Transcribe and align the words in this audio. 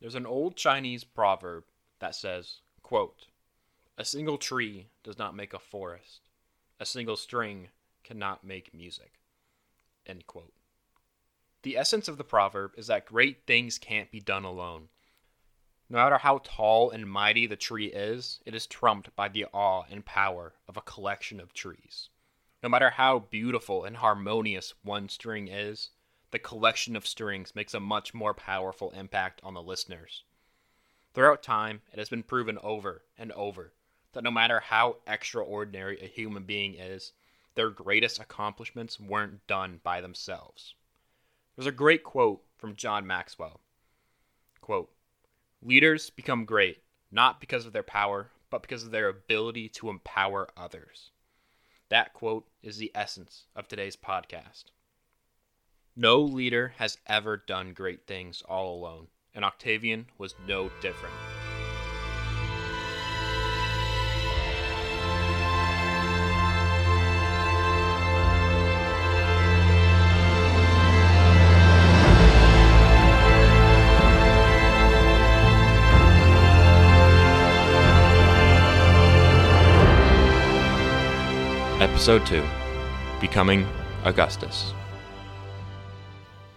There's 0.00 0.14
an 0.14 0.26
old 0.26 0.56
Chinese 0.56 1.04
proverb 1.04 1.64
that 1.98 2.14
says, 2.14 2.60
quote, 2.82 3.26
A 3.98 4.04
single 4.04 4.38
tree 4.38 4.88
does 5.02 5.18
not 5.18 5.36
make 5.36 5.52
a 5.52 5.58
forest. 5.58 6.20
A 6.78 6.86
single 6.86 7.16
string 7.16 7.68
cannot 8.02 8.42
make 8.42 8.72
music. 8.72 9.20
End 10.06 10.26
quote. 10.26 10.54
The 11.62 11.76
essence 11.76 12.08
of 12.08 12.16
the 12.16 12.24
proverb 12.24 12.72
is 12.78 12.86
that 12.86 13.04
great 13.04 13.46
things 13.46 13.78
can't 13.78 14.10
be 14.10 14.20
done 14.20 14.44
alone. 14.44 14.88
No 15.90 15.98
matter 15.98 16.18
how 16.18 16.40
tall 16.42 16.90
and 16.90 17.10
mighty 17.10 17.46
the 17.46 17.56
tree 17.56 17.88
is, 17.88 18.40
it 18.46 18.54
is 18.54 18.66
trumped 18.66 19.14
by 19.14 19.28
the 19.28 19.44
awe 19.52 19.82
and 19.90 20.04
power 20.06 20.54
of 20.66 20.78
a 20.78 20.82
collection 20.82 21.40
of 21.40 21.52
trees. 21.52 22.08
No 22.62 22.68
matter 22.68 22.90
how 22.90 23.18
beautiful 23.18 23.84
and 23.84 23.98
harmonious 23.98 24.72
one 24.82 25.08
string 25.08 25.48
is, 25.48 25.90
the 26.30 26.38
collection 26.38 26.96
of 26.96 27.06
strings 27.06 27.54
makes 27.54 27.74
a 27.74 27.80
much 27.80 28.14
more 28.14 28.34
powerful 28.34 28.90
impact 28.92 29.40
on 29.42 29.54
the 29.54 29.62
listeners. 29.62 30.24
Throughout 31.12 31.42
time, 31.42 31.82
it 31.92 31.98
has 31.98 32.08
been 32.08 32.22
proven 32.22 32.58
over 32.62 33.02
and 33.18 33.32
over 33.32 33.72
that 34.12 34.24
no 34.24 34.30
matter 34.30 34.60
how 34.60 34.96
extraordinary 35.06 36.00
a 36.00 36.06
human 36.06 36.44
being 36.44 36.74
is, 36.74 37.12
their 37.54 37.70
greatest 37.70 38.20
accomplishments 38.20 39.00
weren't 39.00 39.46
done 39.46 39.80
by 39.82 40.00
themselves. 40.00 40.74
There's 41.56 41.66
a 41.66 41.72
great 41.72 42.04
quote 42.04 42.42
from 42.56 42.76
John 42.76 43.06
Maxwell. 43.06 43.60
Quote, 44.60 44.90
Leaders 45.62 46.10
become 46.10 46.44
great 46.44 46.82
not 47.10 47.40
because 47.40 47.66
of 47.66 47.72
their 47.72 47.82
power, 47.82 48.30
but 48.50 48.62
because 48.62 48.84
of 48.84 48.90
their 48.90 49.08
ability 49.08 49.68
to 49.68 49.90
empower 49.90 50.48
others. 50.56 51.10
That 51.88 52.14
quote 52.14 52.46
is 52.62 52.76
the 52.76 52.92
essence 52.94 53.46
of 53.56 53.66
today's 53.66 53.96
podcast. 53.96 54.64
No 55.96 56.20
leader 56.20 56.74
has 56.78 56.98
ever 57.06 57.36
done 57.36 57.72
great 57.72 58.06
things 58.06 58.42
all 58.48 58.76
alone, 58.76 59.08
and 59.34 59.44
Octavian 59.44 60.06
was 60.18 60.36
no 60.46 60.70
different. 60.80 61.14
Episode 81.80 82.24
2 82.26 82.44
Becoming 83.20 83.66
Augustus. 84.04 84.72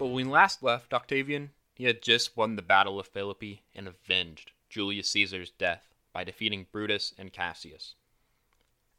When 0.03 0.11
we 0.11 0.25
last 0.25 0.61
left 0.61 0.93
Octavian, 0.93 1.51
he 1.75 1.85
had 1.85 2.01
just 2.01 2.35
won 2.35 2.57
the 2.57 2.61
Battle 2.61 2.99
of 2.99 3.07
Philippi 3.07 3.63
and 3.73 3.87
avenged 3.87 4.51
Julius 4.67 5.09
Caesar's 5.11 5.51
death 5.51 5.93
by 6.11 6.25
defeating 6.25 6.67
Brutus 6.73 7.13
and 7.17 7.31
Cassius. 7.31 7.95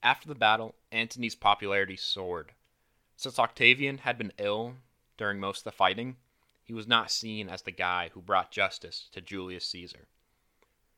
After 0.02 0.26
the 0.26 0.34
battle, 0.34 0.76
Antony's 0.90 1.34
popularity 1.34 1.96
soared. 1.96 2.52
Since 3.18 3.38
Octavian 3.38 3.98
had 3.98 4.16
been 4.16 4.32
ill 4.38 4.76
during 5.18 5.38
most 5.38 5.58
of 5.58 5.64
the 5.64 5.72
fighting, 5.72 6.16
he 6.62 6.72
was 6.72 6.86
not 6.86 7.10
seen 7.10 7.50
as 7.50 7.60
the 7.60 7.70
guy 7.70 8.08
who 8.14 8.22
brought 8.22 8.50
justice 8.50 9.10
to 9.12 9.20
Julius 9.20 9.66
Caesar. 9.66 10.08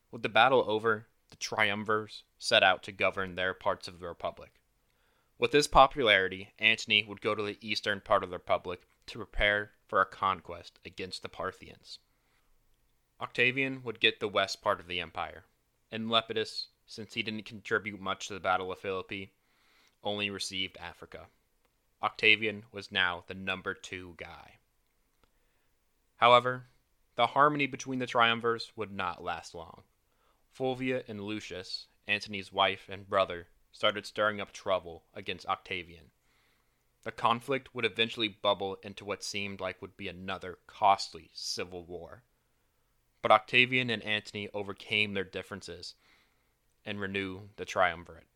With 0.09 0.21
the 0.21 0.29
battle 0.29 0.63
over, 0.69 1.07
the 1.31 1.35
triumvirs 1.35 2.23
set 2.39 2.63
out 2.63 2.81
to 2.83 2.93
govern 2.93 3.35
their 3.35 3.53
parts 3.53 3.89
of 3.89 3.99
the 3.99 4.07
Republic. 4.07 4.51
With 5.37 5.51
this 5.51 5.67
popularity, 5.67 6.53
Antony 6.59 7.03
would 7.03 7.19
go 7.19 7.35
to 7.35 7.43
the 7.43 7.57
eastern 7.59 7.99
part 7.99 8.23
of 8.23 8.29
the 8.29 8.37
Republic 8.37 8.83
to 9.07 9.17
prepare 9.17 9.73
for 9.87 10.01
a 10.01 10.05
conquest 10.05 10.79
against 10.85 11.21
the 11.21 11.29
Parthians. 11.29 11.99
Octavian 13.19 13.81
would 13.83 13.99
get 13.99 14.19
the 14.19 14.27
west 14.27 14.61
part 14.61 14.79
of 14.79 14.87
the 14.87 14.99
empire, 14.99 15.45
and 15.91 16.09
Lepidus, 16.09 16.67
since 16.85 17.13
he 17.13 17.23
didn't 17.23 17.45
contribute 17.45 17.99
much 17.99 18.27
to 18.27 18.33
the 18.33 18.39
Battle 18.39 18.71
of 18.71 18.79
Philippi, 18.79 19.33
only 20.03 20.29
received 20.29 20.77
Africa. 20.77 21.27
Octavian 22.03 22.65
was 22.71 22.91
now 22.91 23.23
the 23.25 23.33
number 23.33 23.73
two 23.73 24.13
guy. 24.17 24.59
However, 26.17 26.67
the 27.15 27.27
harmony 27.27 27.65
between 27.65 27.99
the 27.99 28.05
triumvirs 28.05 28.71
would 28.75 28.91
not 28.91 29.23
last 29.23 29.55
long. 29.55 29.83
Fulvia 30.51 31.03
and 31.07 31.21
Lucius, 31.21 31.87
Antony's 32.07 32.51
wife 32.51 32.87
and 32.89 33.09
brother, 33.09 33.47
started 33.71 34.05
stirring 34.05 34.39
up 34.39 34.51
trouble 34.51 35.05
against 35.13 35.47
Octavian. 35.47 36.11
The 37.07 37.13
conflict 37.13 37.73
would 37.73 37.85
eventually 37.85 38.27
bubble 38.27 38.75
into 38.83 39.05
what 39.05 39.23
seemed 39.23 39.61
like 39.61 39.81
would 39.81 39.95
be 39.95 40.09
another 40.09 40.59
costly 40.67 41.29
civil 41.31 41.85
war. 41.85 42.23
But 43.21 43.31
Octavian 43.31 43.89
and 43.89 44.03
Antony 44.03 44.49
overcame 44.53 45.13
their 45.13 45.23
differences 45.23 45.95
and 46.85 46.99
renewed 46.99 47.51
the 47.55 47.63
triumvirate. 47.63 48.27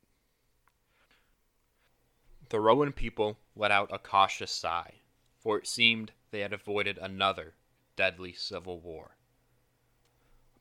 The 2.47 2.61
Roman 2.61 2.93
people 2.93 3.39
let 3.57 3.71
out 3.71 3.89
a 3.91 3.99
cautious 3.99 4.53
sigh, 4.53 5.01
for 5.37 5.57
it 5.57 5.67
seemed 5.67 6.13
they 6.29 6.39
had 6.39 6.53
avoided 6.53 6.97
another 6.97 7.55
deadly 7.97 8.31
civil 8.31 8.79
war. 8.79 9.17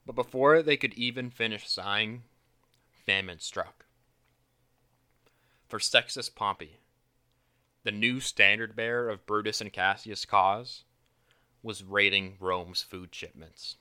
But 0.05 0.17
before 0.17 0.65
they 0.65 0.77
could 0.77 0.95
even 0.95 1.31
finish 1.31 1.69
sighing, 1.69 2.25
famine 3.07 3.39
struck. 3.39 3.85
For 5.69 5.79
Sextus 5.79 6.29
Pompey, 6.29 6.81
the 7.83 7.91
new 7.91 8.21
standard 8.21 8.77
bearer 8.77 9.09
of 9.09 9.27
Brutus 9.27 9.61
and 9.61 9.73
Cassius' 9.73 10.25
cause, 10.25 10.85
was 11.63 11.83
raiding 11.83 12.37
Rome's 12.41 12.83
food 12.83 13.15
shipments. 13.15 13.77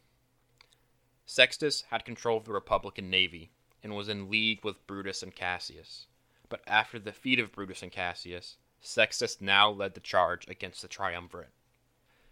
Sextus 1.26 1.84
had 1.90 2.06
control 2.06 2.38
of 2.38 2.46
the 2.46 2.54
Republican 2.54 3.10
navy 3.10 3.52
and 3.84 3.96
was 3.96 4.10
in 4.10 4.30
league 4.30 4.64
with 4.64 4.86
Brutus 4.88 5.22
and 5.22 5.36
Cassius. 5.36 6.08
But 6.50 6.62
after 6.66 6.98
the 6.98 7.12
defeat 7.12 7.40
of 7.40 7.52
Brutus 7.52 7.84
and 7.84 7.92
Cassius, 7.92 8.58
Sextus 8.82 9.40
now 9.40 9.70
led 9.70 9.94
the 9.94 10.00
charge 10.00 10.48
against 10.48 10.82
the 10.82 10.88
triumvirate. 10.88 11.52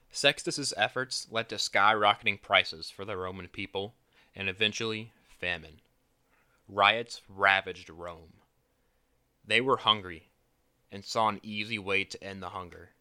Sextus's 0.09 0.73
efforts 0.77 1.27
led 1.29 1.49
to 1.49 1.55
skyrocketing 1.55 2.41
prices 2.41 2.89
for 2.89 3.05
the 3.05 3.17
Roman 3.17 3.47
people 3.47 3.93
and 4.35 4.49
eventually 4.49 5.11
famine. 5.27 5.81
Riots 6.67 7.21
ravaged 7.29 7.89
Rome. 7.89 8.33
They 9.45 9.61
were 9.61 9.77
hungry 9.77 10.29
and 10.91 11.03
saw 11.03 11.29
an 11.29 11.39
easy 11.43 11.79
way 11.79 12.03
to 12.03 12.23
end 12.23 12.41
the 12.41 12.49
hunger 12.49 12.91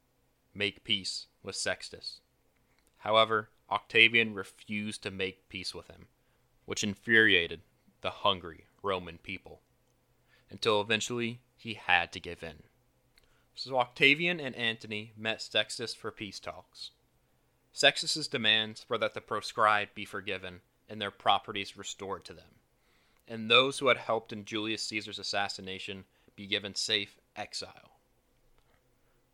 make 0.57 0.85
peace 0.85 1.27
with 1.43 1.55
Sextus. 1.55 2.21
However, 2.99 3.51
Octavian 3.71 4.35
refused 4.35 5.03
to 5.03 5.11
make 5.11 5.49
peace 5.49 5.75
with 5.75 5.89
him, 5.89 6.07
which 6.65 6.83
infuriated 6.83 7.61
the 8.01 8.11
hungry 8.11 8.65
Roman 8.83 9.19
people, 9.19 9.61
until 10.51 10.81
eventually 10.81 11.41
he 11.57 11.75
had 11.75 12.13
to 12.13 12.21
give 12.21 12.43
in. 12.43 12.63
So 13.55 13.79
Octavian 13.79 14.41
and 14.41 14.55
Antony 14.55 15.13
met 15.17 15.43
Sextus 15.43 15.95
for 15.95 16.11
peace 16.11 16.41
talks. 16.41 16.91
Sextus's 17.73 18.29
demands 18.29 18.87
were 18.89 18.99
that 18.99 19.15
the 19.15 19.21
proscribed 19.21 19.95
be 19.95 20.05
forgiven 20.05 20.61
and 20.89 21.01
their 21.01 21.11
properties 21.11 21.77
restored 21.77 22.25
to 22.25 22.33
them, 22.33 22.61
and 23.29 23.51
those 23.51 23.79
who 23.79 23.89
had 23.89 23.99
helped 23.99 24.33
in 24.33 24.45
Julius 24.45 24.83
Caesar's 24.85 25.19
assassination 25.19 26.05
be 26.37 26.47
given 26.47 26.75
safe 26.75 27.17
exile. 27.37 27.99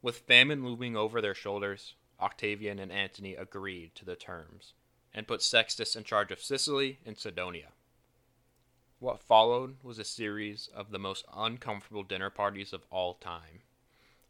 With 0.01 0.19
famine 0.19 0.65
looming 0.65 0.97
over 0.97 1.21
their 1.21 1.35
shoulders, 1.35 1.95
Octavian 2.21 2.79
and 2.79 2.93
Antony 2.93 3.35
agreed 3.35 3.95
to 3.95 4.05
the 4.05 4.17
terms 4.17 4.75
and 5.15 5.27
put 5.27 5.43
Sextus 5.43 5.95
in 5.95 6.05
charge 6.05 6.31
of 6.31 6.43
Sicily 6.43 6.99
and 7.05 7.17
Sardinia. 7.17 7.69
What 8.99 9.21
followed 9.21 9.77
was 9.83 9.99
a 9.99 10.05
series 10.05 10.69
of 10.75 10.91
the 10.91 10.99
most 10.99 11.25
uncomfortable 11.35 12.05
dinner 12.05 12.31
parties 12.31 12.73
of 12.73 12.87
all 12.91 13.15
time. 13.15 13.63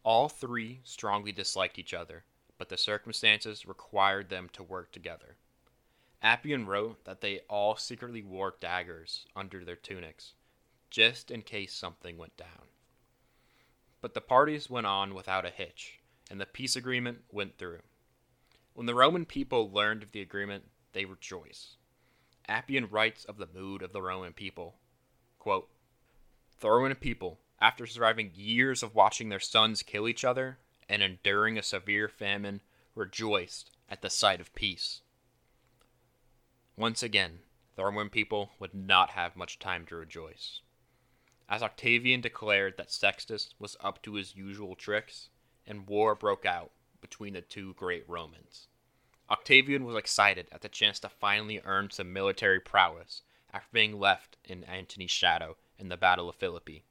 All 0.02 0.28
three 0.28 0.80
strongly 0.84 1.30
disliked 1.30 1.78
each 1.78 1.94
other, 1.94 2.24
but 2.58 2.68
the 2.68 2.78
circumstances 2.78 3.66
required 3.66 4.30
them 4.30 4.48
to 4.54 4.62
work 4.62 4.90
together. 4.90 5.36
Appian 6.22 6.66
wrote 6.66 7.04
that 7.04 7.20
they 7.20 7.40
all 7.48 7.76
secretly 7.76 8.22
wore 8.22 8.54
daggers 8.60 9.26
under 9.36 9.64
their 9.64 9.76
tunics, 9.76 10.34
just 10.88 11.30
in 11.30 11.42
case 11.42 11.74
something 11.74 12.16
went 12.16 12.36
down. 12.36 12.71
But 14.02 14.14
the 14.14 14.20
parties 14.20 14.68
went 14.68 14.86
on 14.86 15.14
without 15.14 15.46
a 15.46 15.50
hitch, 15.50 16.00
and 16.28 16.40
the 16.40 16.44
peace 16.44 16.76
agreement 16.76 17.24
went 17.30 17.56
through. 17.56 17.80
When 18.74 18.86
the 18.86 18.94
Roman 18.94 19.24
people 19.24 19.70
learned 19.70 20.02
of 20.02 20.12
the 20.12 20.20
agreement, 20.20 20.64
they 20.92 21.04
rejoiced. 21.04 21.76
Appian 22.48 22.88
writes 22.90 23.24
of 23.24 23.38
the 23.38 23.46
mood 23.46 23.80
of 23.80 23.92
the 23.92 24.02
Roman 24.02 24.32
people 24.32 24.76
quote, 25.38 25.70
The 26.60 26.70
Roman 26.70 26.94
people, 26.96 27.40
after 27.60 27.86
surviving 27.86 28.32
years 28.34 28.82
of 28.82 28.94
watching 28.94 29.28
their 29.28 29.40
sons 29.40 29.82
kill 29.82 30.08
each 30.08 30.24
other 30.24 30.58
and 30.88 31.02
enduring 31.02 31.56
a 31.56 31.62
severe 31.62 32.08
famine, 32.08 32.60
rejoiced 32.94 33.70
at 33.88 34.02
the 34.02 34.10
sight 34.10 34.40
of 34.40 34.54
peace. 34.54 35.00
Once 36.76 37.02
again, 37.02 37.40
the 37.76 37.84
Roman 37.84 38.10
people 38.10 38.52
would 38.58 38.74
not 38.74 39.10
have 39.10 39.36
much 39.36 39.58
time 39.58 39.86
to 39.86 39.96
rejoice. 39.96 40.60
As 41.52 41.62
Octavian 41.62 42.22
declared 42.22 42.78
that 42.78 42.90
Sextus 42.90 43.54
was 43.58 43.76
up 43.78 44.02
to 44.04 44.14
his 44.14 44.34
usual 44.34 44.74
tricks, 44.74 45.28
and 45.66 45.86
war 45.86 46.14
broke 46.14 46.46
out 46.46 46.72
between 47.02 47.34
the 47.34 47.42
two 47.42 47.74
great 47.74 48.08
Romans. 48.08 48.68
Octavian 49.28 49.84
was 49.84 49.96
excited 49.96 50.48
at 50.50 50.62
the 50.62 50.70
chance 50.70 50.98
to 51.00 51.10
finally 51.10 51.60
earn 51.62 51.90
some 51.90 52.10
military 52.10 52.58
prowess 52.58 53.20
after 53.52 53.68
being 53.70 54.00
left 54.00 54.38
in 54.42 54.64
Antony's 54.64 55.10
shadow 55.10 55.58
in 55.78 55.90
the 55.90 55.98
Battle 55.98 56.30
of 56.30 56.36
Philippi. 56.36 56.84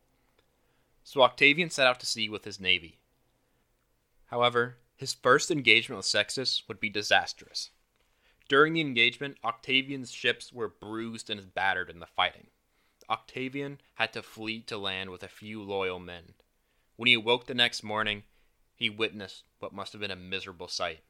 So 1.04 1.24
Octavian 1.24 1.72
set 1.72 1.88
out 1.88 2.00
to 2.02 2.06
sea 2.06 2.30
with 2.30 2.46
his 2.46 2.60
navy. 2.60 3.00
However, 4.28 4.78
his 4.96 5.16
first 5.16 5.50
engagement 5.50 5.98
with 5.98 6.06
Sextus 6.06 6.68
would 6.68 6.80
be 6.80 6.92
disastrous. 6.92 7.72
During 8.48 8.74
the 8.74 8.82
engagement, 8.82 9.38
Octavian's 9.44 10.12
ships 10.12 10.54
were 10.54 10.70
bruised 10.70 11.32
and 11.32 11.52
battered 11.52 11.90
in 11.90 11.98
the 11.98 12.06
fighting. 12.06 12.52
Octavian 13.12 13.82
had 13.96 14.14
to 14.14 14.24
flee 14.24 14.62
to 14.62 14.78
land 14.78 15.10
with 15.10 15.22
a 15.22 15.28
few 15.28 15.62
loyal 15.62 16.00
men. 16.00 16.34
When 16.96 17.08
he 17.08 17.14
awoke 17.14 17.46
the 17.46 17.54
next 17.54 17.84
morning, 17.84 18.24
he 18.76 18.90
witnessed 18.90 19.44
what 19.60 19.74
must 19.74 19.92
have 19.92 20.00
been 20.00 20.12
a 20.12 20.16
miserable 20.16 20.68
sight. 20.68 21.04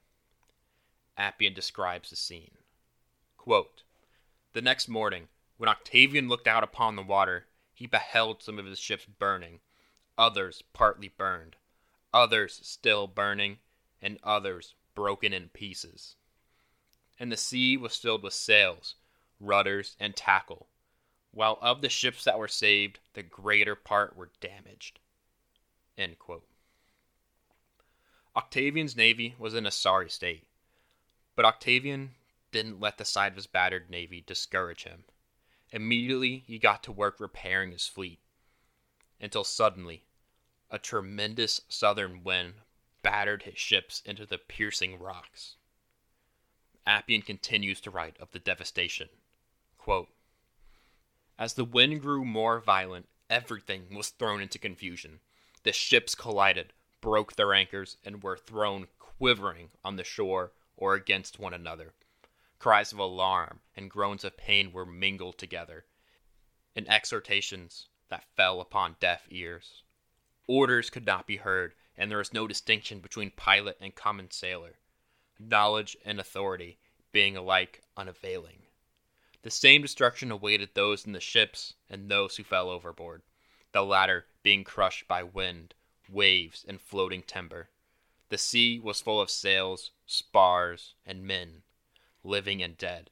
Appian 1.16 1.54
describes 1.54 2.10
the 2.10 2.16
scene. 2.16 2.58
Quote, 3.38 3.84
the 4.54 4.62
next 4.62 4.88
morning, 4.88 5.28
when 5.58 5.70
Octavian 5.70 6.28
looked 6.28 6.48
out 6.48 6.64
upon 6.64 6.96
the 6.96 7.04
water, 7.04 7.46
he 7.74 7.86
beheld 7.86 8.42
some 8.42 8.58
of 8.58 8.66
his 8.66 8.80
ships 8.80 9.06
burning, 9.06 9.60
others 10.18 10.64
partly 10.74 11.08
burned, 11.08 11.56
others 12.14 12.60
still 12.64 13.08
burning, 13.08 13.60
and 14.02 14.18
others 14.24 14.74
broken 14.96 15.32
in 15.32 15.50
pieces 15.50 16.16
and 17.22 17.32
the 17.32 17.38
sea 17.38 17.78
was 17.78 17.96
filled 17.96 18.24
with 18.24 18.34
sails, 18.34 18.96
rudders, 19.40 19.96
and 20.00 20.16
tackle, 20.16 20.68
while 21.32 21.58
of 21.62 21.82
the 21.82 21.90
ships 21.90 22.24
that 22.24 22.38
were 22.38 22.48
saved, 22.48 23.00
the 23.14 23.24
greater 23.24 23.76
part 23.76 24.16
were 24.16 24.32
damaged. 24.40 25.00
Octavian's 28.36 28.96
navy 28.96 29.36
was 29.38 29.54
in 29.54 29.66
a 29.66 29.72
sorry 29.72 30.10
state, 30.10 30.48
but 31.36 31.46
Octavian 31.46 32.16
didn't 32.52 32.80
let 32.80 32.98
the 32.98 33.06
sight 33.06 33.32
of 33.32 33.36
his 33.36 33.48
battered 33.48 33.90
navy 33.90 34.24
discourage 34.26 34.84
him. 34.84 35.06
Immediately, 35.72 36.44
he 36.48 36.60
got 36.60 36.84
to 36.84 36.92
work 36.92 37.20
repairing 37.20 37.72
his 37.72 37.88
fleet, 37.88 38.20
until 39.20 39.44
suddenly, 39.44 40.04
a 40.70 40.80
tremendous 40.80 41.62
southern 41.70 42.24
wind 42.24 42.56
battered 43.04 43.44
his 43.44 43.58
ships 43.58 44.02
into 44.06 44.26
the 44.26 44.38
piercing 44.38 45.00
rocks. 45.00 45.56
Appian 46.86 47.22
continues 47.22 47.80
to 47.82 47.92
write 47.92 48.18
of 48.20 48.32
the 48.32 48.40
devastation. 48.40 49.10
Quote, 49.78 50.10
As 51.42 51.56
the 51.56 51.66
wind 51.66 52.04
grew 52.04 52.24
more 52.24 52.60
violent, 52.60 53.10
everything 53.28 53.96
was 53.96 54.10
thrown 54.10 54.44
into 54.44 54.60
confusion. 54.60 55.22
The 55.64 55.74
ships 55.74 56.14
collided, 56.14 56.72
broke 57.02 57.36
their 57.36 57.56
anchors, 57.56 57.98
and 58.06 58.22
were 58.22 58.38
thrown 58.38 58.90
quivering 59.00 59.72
on 59.84 59.96
the 59.96 60.04
shore 60.04 60.52
or 60.78 60.94
against 60.94 61.40
one 61.40 61.56
another. 61.56 61.96
Cries 62.60 62.94
of 62.94 63.00
alarm 63.00 63.62
and 63.76 63.90
groans 63.90 64.24
of 64.24 64.38
pain 64.38 64.72
were 64.72 64.86
mingled 64.86 65.40
together, 65.40 65.86
and 66.76 66.88
exhortations 66.88 67.88
that 68.10 68.30
fell 68.36 68.62
upon 68.62 68.98
deaf 69.00 69.26
ears. 69.32 69.82
Orders 70.46 70.92
could 70.92 71.08
not 71.08 71.26
be 71.26 71.38
heard, 71.38 71.74
and 71.98 72.12
there 72.12 72.20
was 72.20 72.34
no 72.34 72.48
distinction 72.48 73.00
between 73.00 73.32
pilot 73.32 73.78
and 73.82 73.96
common 73.96 74.30
sailor 74.30 74.76
knowledge, 75.40 75.98
and 76.06 76.20
authority 76.20 76.78
being 77.12 77.36
alike 77.36 77.82
unavailing. 77.98 78.68
The 79.44 79.52
same 79.52 79.82
destruction 79.82 80.32
awaited 80.32 80.70
those 80.74 81.06
in 81.06 81.14
the 81.14 81.20
ships 81.20 81.74
and 81.90 82.10
those 82.10 82.38
who 82.38 82.44
fell 82.44 82.70
overboard, 82.70 83.24
the 83.72 83.84
latter 83.84 84.28
being 84.44 84.64
crushed 84.64 85.08
by 85.08 85.24
wind, 85.24 85.74
waves, 86.08 86.64
and 86.68 86.80
floating 86.80 87.24
timber. 87.24 87.70
The 88.30 88.38
sea 88.38 88.80
was 88.80 89.02
full 89.02 89.20
of 89.20 89.30
sails, 89.30 89.92
spars, 90.06 90.94
and 91.06 91.24
men, 91.24 91.64
living 92.24 92.62
and 92.62 92.78
dead. 92.78 93.10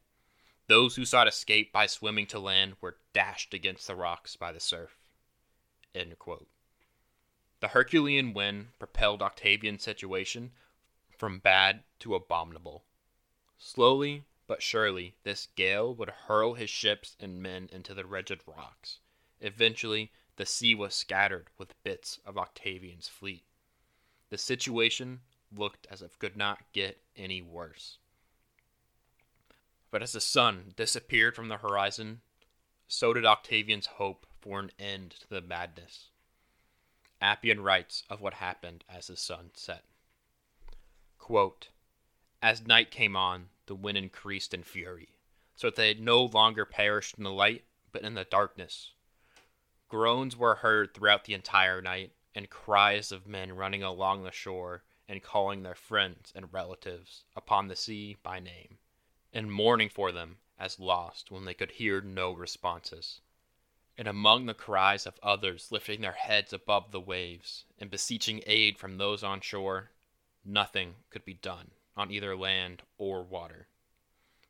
Those 0.67 0.95
who 0.95 1.05
sought 1.05 1.27
escape 1.27 1.73
by 1.73 1.87
swimming 1.87 2.27
to 2.27 2.39
land 2.39 2.75
were 2.79 2.97
dashed 3.11 3.55
against 3.55 3.87
the 3.87 3.95
rocks 3.95 4.35
by 4.35 4.51
the 4.51 4.59
surf. 4.59 4.99
The 5.93 7.69
Herculean 7.69 8.33
wind 8.33 8.67
propelled 8.77 9.23
Octavian's 9.23 9.83
situation 9.83 10.51
from 11.17 11.39
bad 11.39 11.83
to 11.99 12.13
abominable. 12.13 12.83
Slowly 13.57 14.23
but 14.49 14.63
surely, 14.63 15.13
this 15.21 15.47
gale 15.55 15.93
would 15.93 16.09
hurl 16.09 16.55
his 16.55 16.71
ships 16.71 17.15
and 17.19 17.39
men 17.39 17.69
into 17.71 17.93
the 17.93 18.03
rigid 18.03 18.41
rocks. 18.47 18.97
Eventually, 19.39 20.11
the 20.37 20.45
sea 20.45 20.73
was 20.73 20.95
scattered 20.95 21.51
with 21.59 21.81
bits 21.83 22.19
of 22.25 22.35
Octavian's 22.35 23.07
fleet. 23.07 23.43
The 24.31 24.39
situation 24.39 25.19
looked 25.55 25.85
as 25.91 26.01
if 26.01 26.13
it 26.13 26.19
could 26.19 26.35
not 26.35 26.63
get 26.73 26.97
any 27.15 27.43
worse. 27.43 27.99
But 29.91 30.01
as 30.01 30.13
the 30.13 30.19
sun 30.19 30.73
disappeared 30.75 31.35
from 31.35 31.49
the 31.49 31.57
horizon, 31.57 32.21
so 32.87 33.13
did 33.13 33.27
Octavian's 33.27 33.85
hope 33.85 34.25
for 34.41 34.59
an 34.59 34.71
end 34.79 35.11
to 35.11 35.29
the 35.29 35.41
madness. 35.41 36.07
Appian 37.21 37.61
writes 37.61 38.03
of 38.09 38.19
what 38.19 38.33
happened 38.33 38.83
as 38.89 39.05
the 39.07 39.15
sun 39.15 39.51
set. 39.53 39.83
Quote, 41.19 41.69
As 42.41 42.65
night 42.65 42.89
came 42.89 43.15
on, 43.15 43.49
the 43.69 43.75
wind 43.75 43.99
increased 43.99 44.51
in 44.51 44.63
fury, 44.63 45.09
so 45.55 45.67
that 45.67 45.75
they 45.75 45.93
no 45.93 46.23
longer 46.23 46.65
perished 46.65 47.19
in 47.19 47.23
the 47.23 47.31
light, 47.31 47.63
but 47.91 48.01
in 48.01 48.15
the 48.15 48.23
darkness. 48.23 48.93
Groans 49.87 50.35
were 50.35 50.55
heard 50.55 50.91
throughout 50.91 51.25
the 51.25 51.35
entire 51.35 51.79
night, 51.79 52.11
and 52.33 52.49
cries 52.49 53.11
of 53.11 53.27
men 53.27 53.55
running 53.55 53.83
along 53.83 54.23
the 54.23 54.31
shore 54.31 54.83
and 55.07 55.21
calling 55.21 55.61
their 55.61 55.75
friends 55.75 56.33
and 56.35 56.51
relatives 56.51 57.25
upon 57.35 57.67
the 57.67 57.75
sea 57.75 58.17
by 58.23 58.39
name, 58.39 58.79
and 59.31 59.51
mourning 59.51 59.89
for 59.89 60.11
them 60.11 60.39
as 60.57 60.79
lost 60.79 61.29
when 61.29 61.45
they 61.45 61.53
could 61.53 61.73
hear 61.73 62.01
no 62.01 62.31
responses. 62.31 63.21
And 63.99 64.07
among 64.07 64.47
the 64.47 64.55
cries 64.55 65.05
of 65.05 65.19
others 65.21 65.71
lifting 65.71 66.01
their 66.01 66.13
heads 66.13 66.53
above 66.53 66.91
the 66.91 66.99
waves 66.99 67.65
and 67.77 67.91
beseeching 67.91 68.41
aid 68.47 68.79
from 68.79 68.97
those 68.97 69.23
on 69.23 69.41
shore, 69.41 69.91
nothing 70.43 70.95
could 71.11 71.23
be 71.23 71.35
done 71.35 71.69
on 71.99 72.11
either 72.11 72.35
land 72.35 72.81
or 72.97 73.21
water. 73.21 73.67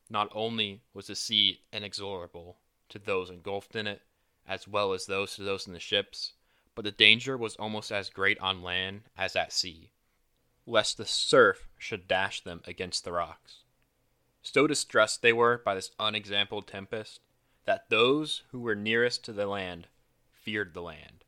Not 0.08 0.28
only 0.32 0.82
was 0.94 1.08
the 1.08 1.16
sea 1.16 1.62
inexorable 1.72 2.58
to 2.88 2.98
those 2.98 3.28
engulfed 3.28 3.74
in 3.74 3.88
it, 3.88 4.02
as 4.46 4.68
well 4.68 4.92
as 4.92 5.06
those 5.06 5.34
to 5.34 5.42
those 5.42 5.66
in 5.66 5.72
the 5.72 5.80
ships, 5.80 6.34
but 6.76 6.84
the 6.84 6.92
danger 6.92 7.36
was 7.36 7.56
almost 7.56 7.90
as 7.90 8.08
great 8.08 8.38
on 8.38 8.62
land 8.62 9.02
as 9.18 9.34
at 9.34 9.52
sea, 9.52 9.90
lest 10.64 10.96
the 10.96 11.04
surf 11.04 11.68
should 11.76 12.06
dash 12.06 12.40
them 12.40 12.62
against 12.66 13.04
the 13.04 13.12
rocks. 13.12 13.64
So 14.42 14.66
distressed 14.66 15.20
they 15.20 15.32
were 15.32 15.58
by 15.58 15.74
this 15.74 15.90
unexampled 15.98 16.68
tempest 16.68 17.20
that 17.64 17.90
those 17.90 18.44
who 18.52 18.60
were 18.60 18.76
nearest 18.76 19.24
to 19.24 19.32
the 19.32 19.46
land 19.46 19.88
feared 20.30 20.72
the 20.72 20.82
land, 20.82 21.24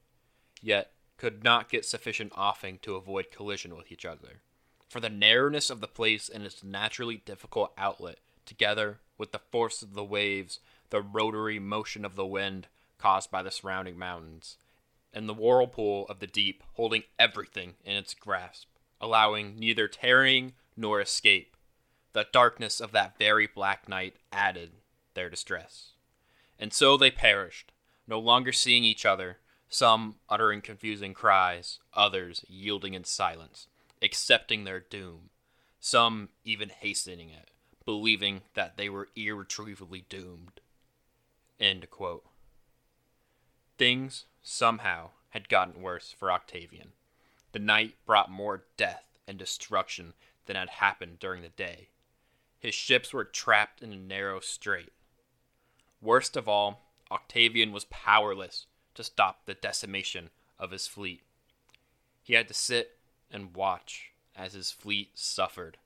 yet 0.61 0.93
could 1.17 1.43
not 1.43 1.69
get 1.69 1.85
sufficient 1.85 2.33
offing 2.37 2.79
to 2.83 2.95
avoid 2.95 3.31
collision 3.33 3.77
with 3.77 3.91
each 3.91 4.05
other 4.05 4.43
for 4.93 5.01
the 5.01 5.09
narrowness 5.09 5.71
of 5.71 5.81
the 5.81 5.89
place 5.89 6.29
and 6.29 6.45
its 6.45 6.63
naturally 6.63 7.17
difficult 7.17 7.73
outlet, 7.79 8.19
together 8.45 8.99
with 9.17 9.33
the 9.33 9.39
force 9.39 9.81
of 9.81 9.95
the 9.95 10.05
waves, 10.05 10.61
the 10.91 11.01
rotary 11.01 11.59
motion 11.59 12.05
of 12.05 12.15
the 12.15 12.27
wind 12.27 12.67
caused 12.99 13.31
by 13.31 13.43
the 13.43 13.51
surrounding 13.51 13.99
mountains, 13.99 14.59
and 15.11 15.27
the 15.27 15.35
whirlpool 15.35 16.05
of 16.11 16.19
the 16.19 16.27
deep 16.27 16.63
holding 16.75 17.05
everything 17.19 17.73
in 17.87 17.97
its 17.97 18.13
grasp, 18.13 18.69
allowing 19.01 19.59
neither 19.59 19.89
tarrying 19.89 20.53
nor 20.77 21.01
escape. 21.01 21.57
The 22.13 22.27
darkness 22.31 22.79
of 22.79 22.93
that 22.93 23.17
very 23.17 23.47
black 23.47 23.89
night 23.89 24.17
added 24.31 24.73
their 25.15 25.31
distress. 25.31 25.93
And 26.59 26.71
so 26.71 26.99
they 26.99 27.11
perished, 27.11 27.73
no 28.07 28.19
longer 28.19 28.53
seeing 28.53 28.85
each 28.85 29.07
other, 29.07 29.39
some 29.71 30.17
uttering 30.29 30.61
confusing 30.61 31.15
cries, 31.15 31.79
others 31.95 32.45
yielding 32.47 32.93
in 32.93 33.05
silence 33.05 33.69
accepting 34.03 34.65
their 34.65 34.81
doom, 34.81 35.31
some 35.79 36.31
even 36.45 36.69
hastening 36.69 37.31
it, 37.31 37.51
believing 37.85 38.43
that 38.55 38.77
they 38.77 38.89
were 38.89 39.09
irretrievably 39.17 40.05
doomed. 40.09 40.61
End 41.61 41.89
quote. 41.91 42.25
Things, 43.79 44.27
somehow, 44.43 45.11
had 45.31 45.49
gotten 45.49 45.81
worse 45.81 46.15
for 46.17 46.31
Octavian. 46.31 46.93
The 47.53 47.59
night 47.59 47.95
brought 48.05 48.31
more 48.31 48.65
death 48.77 49.05
and 49.27 49.39
destruction 49.39 50.15
than 50.47 50.57
had 50.57 50.69
happened 50.69 51.19
during 51.19 51.43
the 51.43 51.49
day. 51.49 51.89
His 52.59 52.75
ships 52.75 53.13
were 53.13 53.25
trapped 53.25 53.83
in 53.83 53.93
a 53.93 53.97
narrow 53.97 54.41
strait. 54.41 54.93
Worst 56.01 56.37
of 56.37 56.49
all, 56.49 56.83
Octavian 57.11 57.73
was 57.73 57.85
powerless 57.85 58.67
to 58.95 59.05
stop 59.05 59.47
the 59.47 59.55
decimation 59.55 60.31
of 60.59 60.71
his 60.71 60.87
fleet. 60.87 61.23
He 62.23 62.35
had 62.35 62.49
to 62.49 62.55
sit 62.55 62.99
and 63.33 63.55
watch 63.55 64.13
as 64.37 64.53
his 64.53 64.71
fleet 64.71 65.11
suffered. 65.15 65.79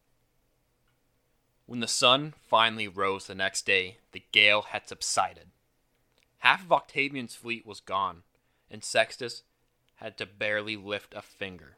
When 1.66 1.80
the 1.80 1.88
sun 1.88 2.34
finally 2.42 2.88
rose 2.88 3.26
the 3.26 3.34
next 3.34 3.66
day, 3.66 3.96
the 4.12 4.22
gale 4.32 4.62
had 4.62 4.88
subsided. 4.88 5.48
Half 6.38 6.62
of 6.64 6.72
Octavian's 6.72 7.34
fleet 7.34 7.66
was 7.66 7.80
gone, 7.80 8.22
and 8.70 8.84
Sextus 8.84 9.42
had 9.96 10.16
to 10.18 10.26
barely 10.26 10.76
lift 10.76 11.14
a 11.14 11.22
finger. 11.22 11.76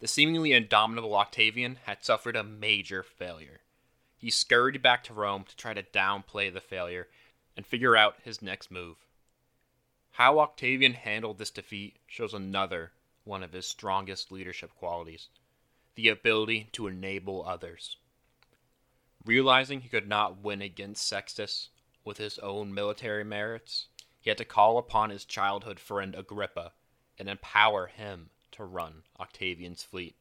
the 0.00 0.08
seemingly 0.08 0.52
indomitable 0.52 1.14
Octavian 1.14 1.76
had 1.84 2.02
suffered 2.02 2.34
a 2.34 2.42
major 2.42 3.02
failure. 3.02 3.60
He 4.16 4.30
scurried 4.30 4.82
back 4.82 5.04
to 5.04 5.14
Rome 5.14 5.44
to 5.44 5.56
try 5.56 5.74
to 5.74 5.82
downplay 5.82 6.52
the 6.52 6.60
failure 6.60 7.08
and 7.56 7.66
figure 7.66 7.96
out 7.96 8.16
his 8.24 8.42
next 8.42 8.70
move. 8.70 8.96
How 10.12 10.38
Octavian 10.40 10.94
handled 10.94 11.38
this 11.38 11.50
defeat 11.50 11.96
shows 12.06 12.34
another 12.34 12.92
one 13.24 13.42
of 13.42 13.52
his 13.52 13.66
strongest 13.66 14.32
leadership 14.32 14.74
qualities 14.74 15.28
the 15.94 16.08
ability 16.08 16.68
to 16.72 16.86
enable 16.86 17.44
others. 17.44 17.96
Realizing 19.24 19.80
he 19.80 19.88
could 19.88 20.08
not 20.08 20.42
win 20.42 20.62
against 20.62 21.06
Sextus 21.06 21.68
with 22.04 22.16
his 22.16 22.38
own 22.38 22.72
military 22.72 23.24
merits, 23.24 23.88
he 24.18 24.30
had 24.30 24.38
to 24.38 24.44
call 24.44 24.78
upon 24.78 25.10
his 25.10 25.24
childhood 25.24 25.78
friend 25.78 26.14
Agrippa 26.14 26.72
and 27.18 27.28
empower 27.28 27.86
him 27.86 28.30
to 28.52 28.64
run 28.64 29.02
Octavian's 29.18 29.82
fleet. 29.82 30.16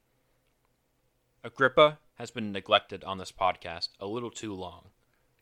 Agrippa 1.43 1.99
has 2.15 2.31
been 2.31 2.51
neglected 2.51 3.03
on 3.05 3.17
this 3.17 3.31
podcast 3.31 3.89
a 3.99 4.05
little 4.05 4.31
too 4.31 4.53
long. 4.53 4.89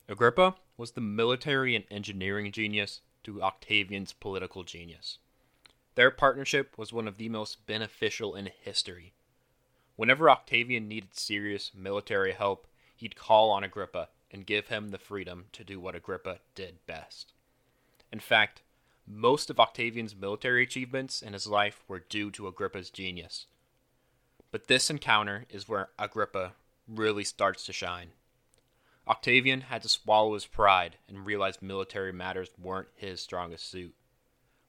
Agrippa 0.08 0.54
was 0.76 0.92
the 0.92 1.00
military 1.00 1.74
and 1.74 1.84
engineering 1.90 2.52
genius 2.52 3.00
to 3.24 3.42
Octavian's 3.42 4.12
political 4.12 4.62
genius. 4.62 5.18
Their 5.98 6.12
partnership 6.12 6.78
was 6.78 6.92
one 6.92 7.08
of 7.08 7.16
the 7.16 7.28
most 7.28 7.66
beneficial 7.66 8.36
in 8.36 8.50
history. 8.60 9.14
Whenever 9.96 10.30
Octavian 10.30 10.86
needed 10.86 11.18
serious 11.18 11.72
military 11.74 12.30
help, 12.30 12.68
he'd 12.94 13.16
call 13.16 13.50
on 13.50 13.64
Agrippa 13.64 14.08
and 14.30 14.46
give 14.46 14.68
him 14.68 14.90
the 14.90 14.98
freedom 14.98 15.46
to 15.50 15.64
do 15.64 15.80
what 15.80 15.96
Agrippa 15.96 16.38
did 16.54 16.86
best. 16.86 17.32
In 18.12 18.20
fact, 18.20 18.62
most 19.08 19.50
of 19.50 19.58
Octavian's 19.58 20.14
military 20.14 20.62
achievements 20.62 21.20
in 21.20 21.32
his 21.32 21.48
life 21.48 21.82
were 21.88 21.98
due 21.98 22.30
to 22.30 22.46
Agrippa's 22.46 22.90
genius. 22.90 23.46
But 24.52 24.68
this 24.68 24.90
encounter 24.90 25.46
is 25.50 25.68
where 25.68 25.88
Agrippa 25.98 26.52
really 26.86 27.24
starts 27.24 27.66
to 27.66 27.72
shine. 27.72 28.10
Octavian 29.08 29.62
had 29.62 29.82
to 29.82 29.88
swallow 29.88 30.34
his 30.34 30.46
pride 30.46 30.98
and 31.08 31.26
realize 31.26 31.60
military 31.60 32.12
matters 32.12 32.50
weren't 32.56 32.86
his 32.94 33.20
strongest 33.20 33.68
suit. 33.68 33.96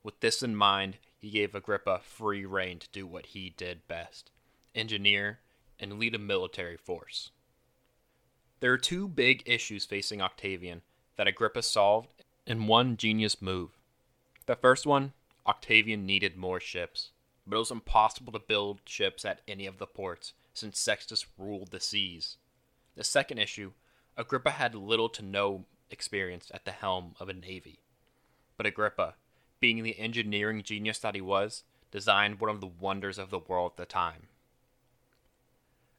With 0.01 0.21
this 0.21 0.41
in 0.41 0.55
mind, 0.55 0.98
he 1.19 1.29
gave 1.29 1.53
Agrippa 1.53 1.99
free 2.01 2.45
rein 2.45 2.79
to 2.79 2.88
do 2.89 3.05
what 3.05 3.27
he 3.27 3.49
did 3.49 3.88
best 3.88 4.31
engineer 4.75 5.39
and 5.79 5.99
lead 5.99 6.15
a 6.15 6.19
military 6.19 6.77
force. 6.77 7.31
There 8.59 8.73
are 8.73 8.77
two 8.77 9.07
big 9.07 9.43
issues 9.45 9.85
facing 9.85 10.21
Octavian 10.21 10.81
that 11.15 11.27
Agrippa 11.27 11.61
solved 11.61 12.13
in 12.45 12.67
one 12.67 12.97
genius 12.97 13.41
move. 13.41 13.71
The 14.45 14.55
first 14.55 14.85
one, 14.85 15.13
Octavian 15.45 16.05
needed 16.05 16.35
more 16.35 16.59
ships, 16.59 17.11
but 17.45 17.55
it 17.55 17.59
was 17.59 17.71
impossible 17.71 18.33
to 18.33 18.39
build 18.39 18.81
ships 18.85 19.25
at 19.25 19.41
any 19.47 19.65
of 19.65 19.77
the 19.77 19.88
ports 19.88 20.33
since 20.53 20.79
Sextus 20.79 21.25
ruled 21.38 21.71
the 21.71 21.79
seas. 21.79 22.38
The 22.95 23.03
second 23.03 23.38
issue, 23.38 23.71
Agrippa 24.17 24.51
had 24.51 24.75
little 24.75 25.09
to 25.09 25.23
no 25.23 25.65
experience 25.89 26.51
at 26.53 26.65
the 26.65 26.71
helm 26.71 27.15
of 27.19 27.29
a 27.29 27.33
navy. 27.33 27.79
But 28.57 28.65
Agrippa, 28.65 29.15
being 29.59 29.83
the 29.83 29.99
engineering 29.99 30.63
genius 30.63 30.99
that 30.99 31.15
he 31.15 31.21
was, 31.21 31.63
designed 31.91 32.39
one 32.39 32.49
of 32.49 32.61
the 32.61 32.67
wonders 32.67 33.17
of 33.17 33.29
the 33.29 33.39
world 33.39 33.73
at 33.73 33.77
the 33.77 33.85
time. 33.85 34.27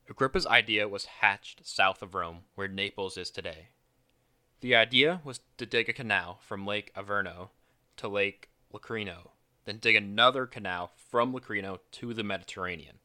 Agrippa's 0.09 0.47
idea 0.47 0.89
was 0.89 1.05
hatched 1.21 1.67
south 1.67 2.03
of 2.03 2.15
Rome, 2.15 2.41
where 2.55 2.69
Naples 2.69 3.17
is 3.17 3.31
today. 3.31 3.69
The 4.61 4.75
idea 4.75 5.21
was 5.25 5.41
to 5.57 5.67
dig 5.67 5.89
a 5.89 5.93
canal 5.93 6.41
from 6.43 6.67
Lake 6.67 6.93
Averno 6.95 7.51
to 7.97 8.09
Lake 8.09 8.51
Lucrino, 8.73 9.31
then 9.65 9.79
dig 9.79 9.97
another 9.97 10.47
canal 10.47 10.91
from 10.97 11.33
Lucrino 11.33 11.79
to 11.93 12.13
the 12.13 12.25
Mediterranean. 12.25 12.99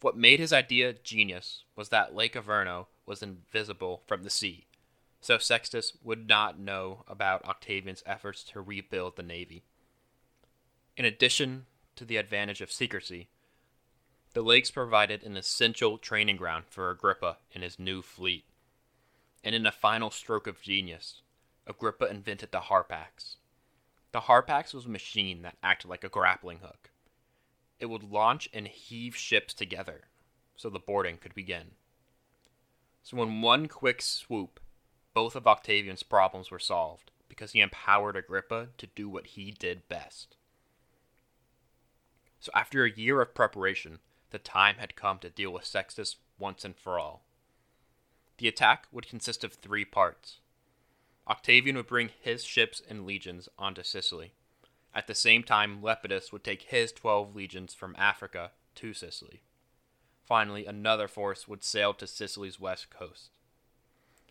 What 0.00 0.16
made 0.16 0.40
his 0.40 0.52
idea 0.52 0.92
genius 0.92 1.64
was 1.76 1.90
that 1.90 2.14
Lake 2.14 2.34
Averno 2.34 2.86
was 3.06 3.22
invisible 3.22 4.02
from 4.06 4.22
the 4.22 4.30
sea, 4.30 4.66
so 5.20 5.38
Sextus 5.38 5.92
would 6.02 6.28
not 6.28 6.58
know 6.58 7.04
about 7.06 7.44
Octavian's 7.44 8.02
efforts 8.06 8.42
to 8.44 8.60
rebuild 8.60 9.16
the 9.16 9.22
navy. 9.22 9.62
In 10.96 11.04
addition 11.04 11.66
to 11.96 12.04
the 12.04 12.16
advantage 12.16 12.60
of 12.60 12.72
secrecy, 12.72 13.28
the 14.32 14.42
lakes 14.42 14.70
provided 14.70 15.22
an 15.22 15.36
essential 15.36 15.98
training 15.98 16.36
ground 16.36 16.64
for 16.68 16.90
Agrippa 16.90 17.38
and 17.54 17.62
his 17.62 17.78
new 17.78 18.00
fleet. 18.00 18.44
And 19.42 19.54
in 19.54 19.66
a 19.66 19.72
final 19.72 20.10
stroke 20.10 20.46
of 20.46 20.62
genius, 20.62 21.22
Agrippa 21.66 22.06
invented 22.06 22.52
the 22.52 22.60
harpax. 22.60 23.36
The 24.12 24.22
harpax 24.22 24.72
was 24.72 24.86
a 24.86 24.90
machine 24.90 25.42
that 25.42 25.56
acted 25.62 25.88
like 25.88 26.04
a 26.04 26.08
grappling 26.08 26.58
hook. 26.58 26.90
It 27.78 27.86
would 27.86 28.02
launch 28.02 28.48
and 28.52 28.68
heave 28.68 29.16
ships 29.16 29.54
together 29.54 30.02
so 30.56 30.68
the 30.68 30.78
boarding 30.78 31.16
could 31.16 31.34
begin. 31.34 31.72
So, 33.02 33.22
in 33.22 33.40
one 33.40 33.66
quick 33.66 34.02
swoop, 34.02 34.60
both 35.14 35.34
of 35.34 35.46
Octavian's 35.46 36.02
problems 36.02 36.50
were 36.50 36.58
solved 36.58 37.10
because 37.28 37.52
he 37.52 37.60
empowered 37.60 38.16
Agrippa 38.16 38.68
to 38.78 38.86
do 38.86 39.08
what 39.08 39.28
he 39.28 39.50
did 39.50 39.88
best. 39.88 40.36
So, 42.38 42.50
after 42.54 42.84
a 42.84 42.90
year 42.90 43.20
of 43.20 43.34
preparation, 43.34 43.98
the 44.30 44.38
time 44.38 44.76
had 44.78 44.96
come 44.96 45.18
to 45.18 45.30
deal 45.30 45.52
with 45.52 45.66
Sextus 45.66 46.16
once 46.38 46.64
and 46.64 46.76
for 46.76 46.98
all. 46.98 47.22
The 48.38 48.48
attack 48.48 48.86
would 48.90 49.08
consist 49.08 49.44
of 49.44 49.52
three 49.52 49.84
parts 49.84 50.38
Octavian 51.28 51.76
would 51.76 51.86
bring 51.86 52.10
his 52.20 52.42
ships 52.42 52.82
and 52.88 53.06
legions 53.06 53.48
onto 53.58 53.84
Sicily. 53.84 54.32
At 54.92 55.06
the 55.06 55.14
same 55.14 55.44
time, 55.44 55.80
Lepidus 55.80 56.32
would 56.32 56.42
take 56.42 56.62
his 56.62 56.90
12 56.90 57.36
legions 57.36 57.72
from 57.72 57.94
Africa 57.96 58.50
to 58.76 58.92
Sicily. 58.92 59.42
Finally, 60.24 60.66
another 60.66 61.06
force 61.06 61.46
would 61.46 61.62
sail 61.62 61.94
to 61.94 62.06
Sicily's 62.06 62.58
west 62.58 62.90
coast. 62.90 63.30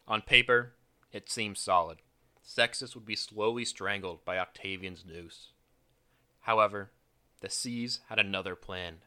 On 0.09 0.23
paper, 0.23 0.73
it 1.13 1.29
seemed 1.29 1.59
solid. 1.59 1.99
Sextus 2.41 2.95
would 2.95 3.05
be 3.05 3.15
slowly 3.15 3.63
strangled 3.63 4.25
by 4.25 4.39
Octavian's 4.39 5.05
noose. 5.05 5.51
However, 6.41 6.89
the 7.41 7.49
seas 7.49 7.99
had 8.09 8.17
another 8.17 8.55
plan. 8.55 8.97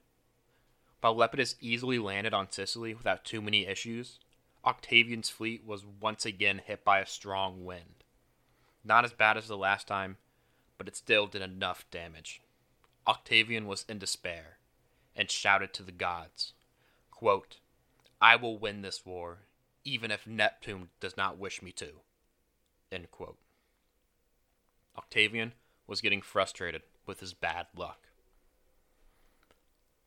While 1.00 1.16
Lepidus 1.16 1.56
easily 1.60 1.98
landed 1.98 2.32
on 2.32 2.52
Sicily 2.52 2.94
without 2.94 3.24
too 3.24 3.42
many 3.42 3.66
issues, 3.66 4.20
Octavian's 4.64 5.28
fleet 5.28 5.66
was 5.66 5.84
once 5.84 6.24
again 6.24 6.62
hit 6.64 6.84
by 6.84 7.00
a 7.00 7.06
strong 7.06 7.64
wind. 7.64 8.04
Not 8.84 9.04
as 9.04 9.12
bad 9.12 9.36
as 9.36 9.48
the 9.48 9.56
last 9.56 9.88
time, 9.88 10.18
but 10.78 10.86
it 10.86 10.94
still 10.96 11.26
did 11.26 11.42
enough 11.42 11.84
damage. 11.90 12.40
Octavian 13.08 13.66
was 13.66 13.84
in 13.88 13.98
despair 13.98 14.58
and 15.16 15.28
shouted 15.28 15.74
to 15.74 15.82
the 15.82 15.90
gods, 15.90 16.52
quote, 17.10 17.58
I 18.20 18.36
will 18.36 18.56
win 18.56 18.82
this 18.82 19.04
war, 19.04 19.40
even 19.84 20.10
if 20.10 20.26
Neptune 20.26 20.88
does 21.00 21.16
not 21.16 21.38
wish 21.38 21.62
me 21.62 21.72
to. 21.72 21.88
End 22.90 23.10
quote. 23.10 23.38
Octavian 24.96 25.52
was 25.86 26.00
getting 26.00 26.22
frustrated 26.22 26.82
with 27.06 27.20
his 27.20 27.34
bad 27.34 27.66
luck. 27.76 28.08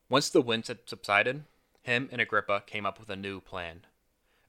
Once 0.08 0.29
the 0.29 0.41
winds 0.41 0.67
had 0.67 0.79
subsided, 0.86 1.44
him 1.82 2.10
and 2.12 2.22
Agrippa 2.22 2.63
came 2.65 2.86
up 2.86 3.00
with 3.00 3.10
a 3.10 3.15
new 3.15 3.39
plan. 3.39 3.82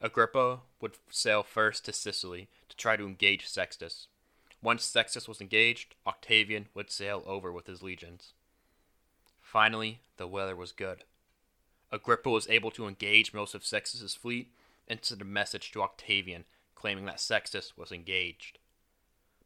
Agrippa 0.00 0.60
would 0.80 0.96
sail 1.10 1.42
first 1.42 1.84
to 1.86 1.92
Sicily 1.92 2.48
to 2.68 2.76
try 2.76 2.96
to 2.96 3.06
engage 3.06 3.48
Sextus. 3.48 4.08
Once 4.62 4.84
Sextus 4.84 5.26
was 5.26 5.40
engaged, 5.40 5.94
Octavian 6.06 6.66
would 6.74 6.90
sail 6.90 7.22
over 7.26 7.50
with 7.50 7.66
his 7.66 7.82
legions. 7.82 8.32
Finally, 9.40 10.00
the 10.18 10.26
weather 10.26 10.56
was 10.56 10.72
good. 10.72 11.04
Agrippa 11.90 12.28
was 12.28 12.48
able 12.48 12.70
to 12.72 12.86
engage 12.86 13.32
most 13.32 13.54
of 13.54 13.64
Sextus's 13.64 14.14
fleet 14.14 14.52
and 14.88 15.04
sent 15.04 15.22
a 15.22 15.24
message 15.24 15.70
to 15.72 15.82
Octavian 15.82 16.44
claiming 16.74 17.06
that 17.06 17.20
Sextus 17.20 17.76
was 17.76 17.90
engaged. 17.90 18.58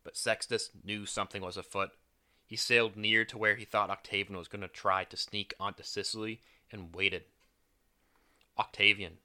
But 0.04 0.16
Sextus 0.16 0.70
knew 0.84 1.06
something 1.06 1.42
was 1.42 1.56
afoot. 1.56 1.90
He 2.46 2.56
sailed 2.56 2.96
near 2.96 3.24
to 3.26 3.38
where 3.38 3.54
he 3.54 3.64
thought 3.64 3.90
Octavian 3.90 4.36
was 4.36 4.48
going 4.48 4.62
to 4.62 4.68
try 4.68 5.04
to 5.04 5.16
sneak 5.16 5.54
onto 5.60 5.82
Sicily 5.82 6.40
and 6.72 6.94
waited. 6.94 7.24
Octavian, 8.58 9.18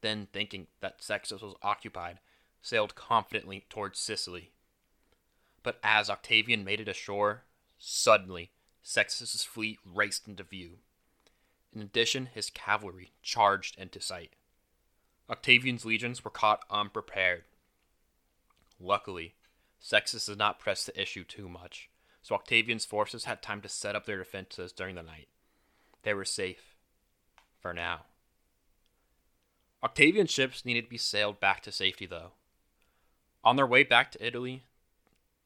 then 0.00 0.26
thinking 0.32 0.66
that 0.80 1.02
Sextus 1.02 1.42
was 1.42 1.54
occupied, 1.62 2.20
sailed 2.62 2.94
confidently 2.94 3.66
towards 3.68 3.98
Sicily. 3.98 4.50
But 5.62 5.78
as 5.84 6.08
Octavian 6.08 6.64
made 6.64 6.80
it 6.80 6.88
ashore, 6.88 7.44
suddenly 7.78 8.50
Sextus's 8.82 9.44
fleet 9.44 9.78
raced 9.84 10.26
into 10.26 10.42
view. 10.42 10.78
In 11.72 11.82
addition, 11.82 12.26
his 12.26 12.50
cavalry 12.50 13.12
charged 13.22 13.78
into 13.78 14.00
sight. 14.00 14.34
Octavian's 15.30 15.84
legions 15.84 16.24
were 16.24 16.30
caught 16.30 16.64
unprepared. 16.70 17.44
Luckily, 18.80 19.34
Sextus 19.78 20.26
did 20.26 20.38
not 20.38 20.58
press 20.58 20.84
the 20.84 21.00
issue 21.00 21.22
too 21.22 21.48
much, 21.48 21.88
so 22.20 22.34
Octavian's 22.34 22.84
forces 22.84 23.24
had 23.24 23.40
time 23.40 23.60
to 23.60 23.68
set 23.68 23.94
up 23.94 24.06
their 24.06 24.18
defenses 24.18 24.72
during 24.72 24.96
the 24.96 25.02
night. 25.02 25.28
They 26.02 26.14
were 26.14 26.24
safe. 26.24 26.74
For 27.60 27.72
now. 27.74 28.06
Octavian's 29.84 30.30
ships 30.30 30.64
needed 30.64 30.84
to 30.84 30.90
be 30.90 30.96
sailed 30.96 31.40
back 31.40 31.62
to 31.62 31.72
safety, 31.72 32.06
though. 32.06 32.32
On 33.44 33.56
their 33.56 33.66
way 33.66 33.84
back 33.84 34.10
to 34.12 34.26
Italy, 34.26 34.64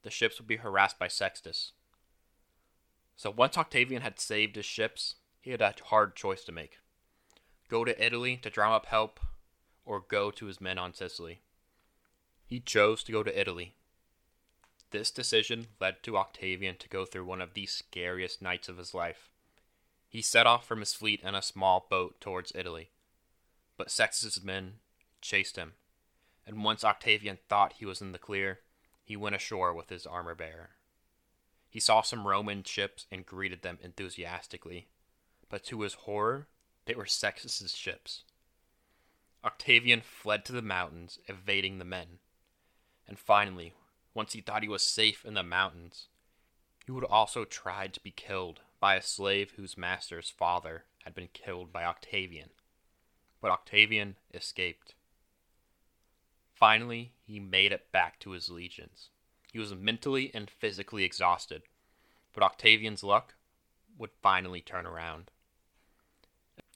the 0.02 0.10
ships 0.10 0.38
would 0.38 0.46
be 0.46 0.56
harassed 0.56 0.98
by 0.98 1.08
Sextus. 1.08 1.72
So 3.16 3.30
once 3.30 3.58
Octavian 3.58 4.02
had 4.02 4.18
saved 4.18 4.56
his 4.56 4.64
ships, 4.64 5.16
he 5.40 5.50
had 5.50 5.60
a 5.60 5.74
hard 5.86 6.14
choice 6.16 6.44
to 6.44 6.52
make. 6.52 6.78
go 7.68 7.84
to 7.84 8.04
Italy 8.04 8.36
to 8.38 8.50
drum 8.50 8.72
up 8.72 8.86
help 8.86 9.20
or 9.84 10.00
go 10.00 10.30
to 10.30 10.46
his 10.46 10.60
men 10.60 10.78
on 10.78 10.94
Sicily. 10.94 11.40
He 12.46 12.60
chose 12.60 13.02
to 13.04 13.12
go 13.12 13.22
to 13.22 13.40
Italy. 13.40 13.74
This 14.90 15.10
decision 15.10 15.66
led 15.80 16.02
to 16.04 16.16
Octavian 16.16 16.76
to 16.76 16.88
go 16.88 17.04
through 17.04 17.24
one 17.24 17.40
of 17.40 17.54
the 17.54 17.66
scariest 17.66 18.40
nights 18.40 18.68
of 18.68 18.76
his 18.76 18.94
life. 18.94 19.30
He 20.08 20.22
set 20.22 20.46
off 20.46 20.66
from 20.66 20.80
his 20.80 20.94
fleet 20.94 21.20
in 21.22 21.34
a 21.34 21.42
small 21.42 21.86
boat 21.90 22.20
towards 22.20 22.52
Italy, 22.54 22.90
but 23.76 23.90
Sextus's 23.90 24.44
men 24.44 24.74
chased 25.20 25.56
him, 25.56 25.72
and 26.46 26.62
once 26.62 26.84
Octavian 26.84 27.38
thought 27.48 27.74
he 27.74 27.84
was 27.84 28.00
in 28.00 28.12
the 28.12 28.18
clear, 28.18 28.60
he 29.02 29.16
went 29.16 29.34
ashore 29.34 29.74
with 29.74 29.90
his 29.90 30.06
armor 30.06 30.34
bearer. 30.34 30.70
He 31.68 31.80
saw 31.80 32.02
some 32.02 32.28
Roman 32.28 32.62
ships 32.62 33.06
and 33.10 33.26
greeted 33.26 33.62
them 33.62 33.78
enthusiastically, 33.82 34.86
but 35.48 35.64
to 35.64 35.80
his 35.80 35.94
horror, 35.94 36.46
they 36.86 36.94
were 36.94 37.06
Sextus's 37.06 37.74
ships. 37.74 38.22
Octavian 39.44 40.00
fled 40.00 40.44
to 40.46 40.52
the 40.52 40.62
mountains, 40.62 41.18
evading 41.28 41.78
the 41.78 41.84
men. 41.84 42.18
And 43.06 43.18
finally, 43.18 43.74
once 44.14 44.32
he 44.32 44.40
thought 44.40 44.62
he 44.62 44.68
was 44.68 44.86
safe 44.86 45.24
in 45.24 45.34
the 45.34 45.42
mountains, 45.42 46.08
he 46.86 46.92
would 46.92 47.04
also 47.04 47.44
try 47.44 47.88
to 47.88 48.00
be 48.00 48.10
killed 48.10 48.60
by 48.80 48.94
a 48.94 49.02
slave 49.02 49.52
whose 49.56 49.76
master's 49.76 50.30
father 50.30 50.84
had 51.04 51.14
been 51.14 51.28
killed 51.32 51.72
by 51.72 51.84
Octavian. 51.84 52.50
But 53.40 53.50
Octavian 53.50 54.16
escaped. 54.32 54.94
Finally, 56.54 57.12
he 57.26 57.38
made 57.40 57.72
it 57.72 57.92
back 57.92 58.18
to 58.20 58.30
his 58.30 58.48
legions. 58.48 59.10
He 59.52 59.58
was 59.58 59.74
mentally 59.74 60.30
and 60.34 60.48
physically 60.48 61.04
exhausted, 61.04 61.62
but 62.32 62.42
Octavian's 62.42 63.04
luck 63.04 63.34
would 63.98 64.10
finally 64.22 64.60
turn 64.60 64.86
around. 64.86 65.30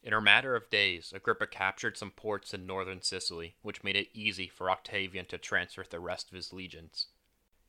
In 0.02 0.12
a 0.12 0.20
matter 0.20 0.54
of 0.54 0.70
days, 0.70 1.12
Agrippa 1.12 1.46
captured 1.46 1.96
some 1.98 2.12
ports 2.12 2.54
in 2.54 2.66
northern 2.66 3.02
Sicily, 3.02 3.56
which 3.62 3.82
made 3.82 3.96
it 3.96 4.08
easy 4.14 4.48
for 4.48 4.70
Octavian 4.70 5.26
to 5.26 5.38
transfer 5.38 5.84
the 5.88 6.00
rest 6.00 6.28
of 6.28 6.36
his 6.36 6.52
legions. 6.52 7.08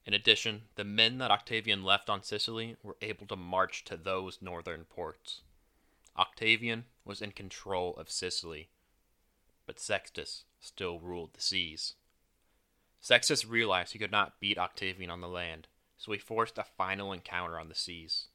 In 0.05 0.13
addition, 0.13 0.63
the 0.75 0.83
men 0.83 1.17
that 1.17 1.31
Octavian 1.31 1.83
left 1.83 2.09
on 2.09 2.23
Sicily 2.23 2.77
were 2.81 2.97
able 3.01 3.27
to 3.27 3.35
march 3.35 3.83
to 3.85 3.97
those 3.97 4.41
northern 4.41 4.85
ports. 4.85 5.41
Octavian 6.17 6.85
was 7.03 7.21
in 7.21 7.31
control 7.31 7.95
of 7.97 8.09
Sicily, 8.09 8.69
but 9.65 9.79
Sextus 9.79 10.45
still 10.59 10.99
ruled 10.99 11.33
the 11.33 11.41
seas. 11.41 11.93
Sextus 13.01 13.45
realized 13.45 13.93
he 13.93 13.99
could 13.99 14.11
not 14.11 14.39
beat 14.39 14.57
Octavian 14.57 15.09
on 15.09 15.21
the 15.21 15.27
land, 15.27 15.67
so 15.97 16.11
he 16.11 16.17
forced 16.17 16.57
a 16.57 16.63
final 16.63 17.13
encounter 17.13 17.59
on 17.59 17.69
the 17.69 17.75
seas. 17.75 18.28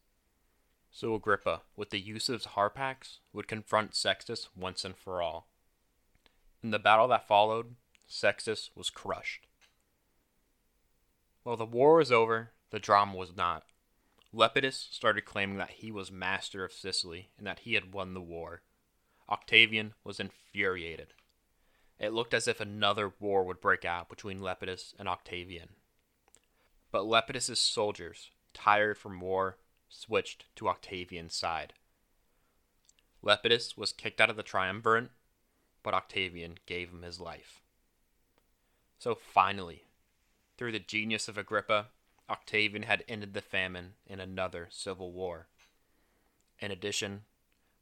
So 0.97 1.13
Agrippa, 1.17 1.63
with 1.75 1.91
the 1.91 1.99
use 1.99 2.29
of 2.29 2.35
his 2.35 2.47
harpax, 2.47 3.19
would 3.33 3.49
confront 3.49 3.97
Sextus 3.97 4.49
once 4.57 4.85
and 4.85 4.97
for 4.97 5.21
all. 5.21 5.49
In 6.63 6.71
the 6.71 6.79
battle 6.79 7.09
that 7.09 7.27
followed, 7.27 7.75
Sextus 8.07 8.71
was 8.77 8.91
crushed. 8.91 9.49
While 11.43 11.57
the 11.57 11.67
war 11.67 11.97
was 11.97 12.13
over, 12.13 12.53
the 12.71 12.79
drama 12.79 13.17
was 13.17 13.37
not. 13.37 13.65
Lepidus 14.33 14.87
started 14.93 15.25
claiming 15.25 15.57
that 15.57 15.71
he 15.71 15.91
was 15.91 16.13
master 16.13 16.65
of 16.65 16.73
Sicily 16.73 17.31
and 17.39 17.45
that 17.45 17.61
he 17.61 17.75
had 17.75 17.93
won 17.93 18.15
the 18.15 18.21
war. 18.21 18.63
Octavian 19.29 19.95
was 20.05 20.21
infuriated. 20.21 21.09
It 21.99 22.13
looked 22.13 22.35
as 22.35 22.47
if 22.47 22.61
another 22.61 23.13
war 23.19 23.43
would 23.43 23.61
break 23.61 23.85
out 23.85 24.09
between 24.09 24.41
Lepidus 24.41 24.95
and 24.97 25.09
Octavian. 25.09 25.71
But 26.93 27.05
Lepidus's 27.05 27.59
soldiers, 27.59 28.31
tired 28.53 28.97
from 28.97 29.21
war, 29.21 29.57
switched 29.95 30.45
to 30.57 30.69
Octavian's 30.69 31.35
side. 31.35 31.73
Lepidus 33.23 33.77
was 33.77 33.93
kicked 33.93 34.21
out 34.21 34.29
of 34.29 34.37
the 34.37 34.43
triumvirate, 34.43 35.11
but 35.83 35.95
Octavian 35.95 36.59
gave 36.67 36.91
him 36.91 37.03
his 37.03 37.21
life. 37.21 37.63
So 38.99 39.15
finally, 39.15 39.85
through 40.57 40.73
the 40.73 40.79
genius 40.79 41.29
of 41.29 41.39
Agrippa, 41.39 41.87
Octavian 42.29 42.85
had 42.85 43.05
ended 43.09 43.35
the 43.35 43.41
famine 43.41 43.95
in 44.07 44.21
another 44.21 44.69
civil 44.71 45.13
war. 45.13 45.47
In 46.59 46.71
addition, 46.71 47.23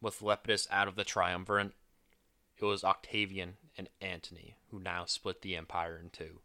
with 0.00 0.22
Lepidus 0.22 0.66
out 0.70 0.88
of 0.88 0.96
the 0.96 1.04
triumvirate, 1.04 1.72
it 2.58 2.64
was 2.64 2.84
Octavian 2.84 3.54
and 3.76 3.88
Antony 4.00 4.56
who 4.70 4.78
now 4.78 5.04
split 5.06 5.42
the 5.42 5.56
empire 5.56 5.98
in 5.98 6.10
two 6.10 6.40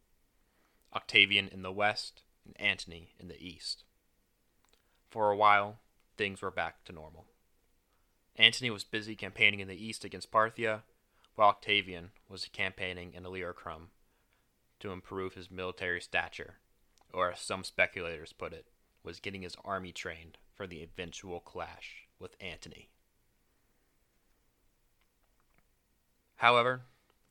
Octavian 0.96 1.48
in 1.50 1.62
the 1.62 1.72
west 1.72 2.24
and 2.46 2.60
Antony 2.60 3.14
in 3.20 3.28
the 3.28 3.40
east. 3.40 3.84
For 5.10 5.32
a 5.32 5.36
while, 5.36 5.80
things 6.18 6.42
were 6.42 6.52
back 6.52 6.84
to 6.86 6.94
normal. 6.94 7.26
Antony 8.36 8.70
was 8.70 8.84
busy 8.84 9.16
campaigning 9.16 9.60
in 9.60 9.68
the 9.68 9.84
east 9.86 10.04
against 10.04 10.32
Parthia, 10.32 10.84
while 11.36 11.50
Octavian 11.50 12.12
was 12.30 12.50
campaigning 12.52 13.14
in 13.14 13.26
Illyricum 13.26 13.90
to 14.80 14.92
improve 14.92 15.34
his 15.34 15.50
military 15.50 16.02
stature, 16.02 16.56
or 17.14 17.32
as 17.32 17.40
some 17.40 17.64
speculators 17.64 18.34
put 18.34 18.54
it, 18.54 18.68
was 19.04 19.20
getting 19.20 19.42
his 19.42 19.56
army 19.64 19.92
trained 19.92 20.38
for 20.54 20.68
the 20.68 20.84
eventual 20.84 21.40
clash 21.40 22.08
with 22.20 22.36
Antony. 22.40 22.90
However, 26.38 26.82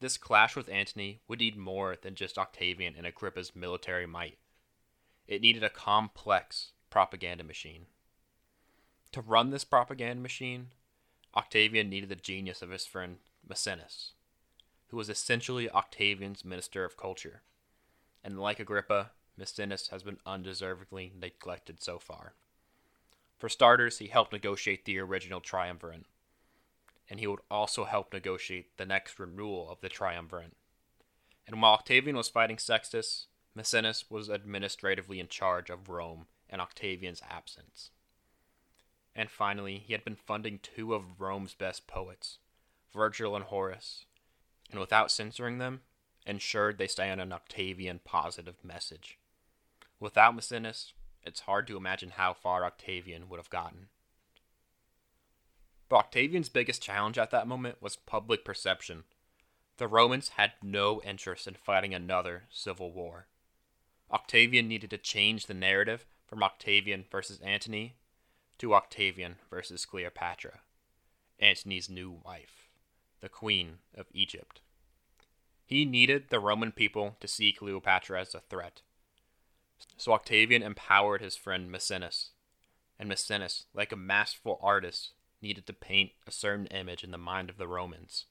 this 0.01 0.19
clash 0.19 0.57
with 0.57 0.69
Antony 0.69 1.21
would 1.29 1.41
need 1.41 1.57
more 1.57 1.97
than 2.01 2.15
just 2.15 2.39
Octavian 2.39 2.95
and 2.97 3.07
Agrippa's 3.07 3.55
military 3.55 4.07
might. 4.07 4.39
It 5.27 5.43
needed 5.43 5.63
a 5.63 5.71
complex 5.71 6.73
propaganda 6.97 7.45
machine. 7.45 7.85
To 9.13 9.21
run 9.21 9.51
this 9.51 9.65
propaganda 9.65 10.23
machine, 10.23 10.69
Octavian 11.37 11.91
needed 11.91 12.09
the 12.09 12.17
genius 12.17 12.63
of 12.63 12.71
his 12.71 12.87
friend 12.87 13.19
Maecenas, 13.47 14.13
who 14.87 14.97
was 14.97 15.11
essentially 15.11 15.69
Octavian's 15.69 16.43
minister 16.43 16.87
of 16.87 16.97
culture. 16.97 17.43
And 18.25 18.41
like 18.41 18.59
Agrippa, 18.59 19.11
Maecenas 19.39 19.91
has 19.91 20.03
been 20.03 20.17
undeservedly 20.25 21.13
neglected 21.21 21.83
so 21.83 21.99
far. 21.99 22.33
For 23.37 23.51
starters, 23.51 23.99
he 23.99 24.07
helped 24.07 24.33
negotiate 24.33 24.87
the 24.87 24.99
original 24.99 25.43
triumvirate, 25.43 26.07
and 27.11 27.21
he 27.21 27.27
would 27.27 27.41
also 27.51 27.85
help 27.85 28.15
negotiate 28.15 28.75
the 28.79 28.87
next 28.87 29.19
renewal 29.19 29.69
of 29.69 29.83
the 29.83 29.91
triumvirate. 29.91 30.57
And 31.47 31.61
while 31.61 31.75
Octavian 31.75 32.17
was 32.17 32.31
fighting 32.31 32.57
Sextus, 32.57 33.27
Maecenas 33.55 34.11
was 34.11 34.31
administratively 34.31 35.21
in 35.21 35.29
charge 35.29 35.69
of 35.69 35.91
Rome 35.91 36.29
in 36.49 36.61
Octavian's 36.61 37.23
absence. 37.29 37.91
And 39.15 39.31
finally, 39.31 39.79
he 39.79 39.93
had 39.93 40.05
been 40.05 40.17
funding 40.17 40.59
two 40.63 40.95
of 40.95 41.21
Rome's 41.21 41.55
best 41.55 41.87
poets, 41.87 42.39
Virgil 42.93 43.35
and 43.35 43.47
Horace, 43.47 44.05
and 44.71 44.79
without 44.79 45.11
censoring 45.11 45.59
them, 45.59 45.81
ensured 46.27 46.77
they 46.77 46.87
stay 46.87 47.11
on 47.11 47.21
an 47.21 47.33
Octavian 47.33 48.01
positive 48.05 48.57
message. 48.65 49.19
Without 50.01 50.37
Maecenas, 50.37 50.93
it's 51.23 51.41
hard 51.41 51.67
to 51.67 51.77
imagine 51.77 52.11
how 52.11 52.35
far 52.35 52.65
Octavian 52.65 53.29
would 53.29 53.39
have 53.39 53.51
gotten. 53.51 53.89
But 55.89 55.97
Octavian's 55.97 56.49
biggest 56.49 56.83
challenge 56.83 57.17
at 57.17 57.31
that 57.31 57.47
moment 57.47 57.81
was 57.81 57.97
public 57.97 58.45
perception. 58.45 59.05
The 59.79 59.87
Romans 59.87 60.31
had 60.31 60.53
no 60.63 61.01
interest 61.03 61.47
in 61.47 61.55
fighting 61.55 61.95
another 61.95 62.45
civil 62.51 62.93
war. 62.93 63.29
Octavian 64.11 64.69
needed 64.69 64.91
to 64.91 64.99
change 64.99 65.47
the 65.47 65.55
narrative 65.55 66.07
from 66.27 66.43
Octavian 66.43 67.05
versus 67.11 67.41
Antony 67.41 67.95
to 68.59 68.75
Octavian 68.75 69.37
versus 69.49 69.85
Cleopatra, 69.87 70.61
Antony's 71.39 71.89
new 71.89 72.11
wife, 72.25 72.69
the 73.21 73.29
Queen 73.29 73.79
of 73.95 74.07
Egypt. 74.13 74.61
He 75.65 75.85
needed 75.85 76.27
the 76.29 76.41
Roman 76.41 76.73
people 76.73 77.17
to 77.21 77.29
see 77.29 77.53
Cleopatra 77.53 78.21
as 78.21 78.35
a 78.35 78.41
threat. 78.41 78.83
So 79.97 80.13
Octavian 80.13 80.63
empowered 80.63 81.21
his 81.21 81.37
friend 81.37 81.71
Maecenas, 81.71 82.31
and 82.99 83.11
Maecenas, 83.11 83.65
like 83.75 83.93
a 83.93 83.97
masterful 83.97 84.59
artist, 84.63 85.13
needed 85.43 85.67
to 85.67 85.73
paint 85.73 86.13
a 86.27 86.33
certain 86.33 86.67
image 86.67 87.05
in 87.05 87.11
the 87.11 87.19
mind 87.19 87.51
of 87.51 87.59
the 87.59 87.69
Romans. 87.69 88.25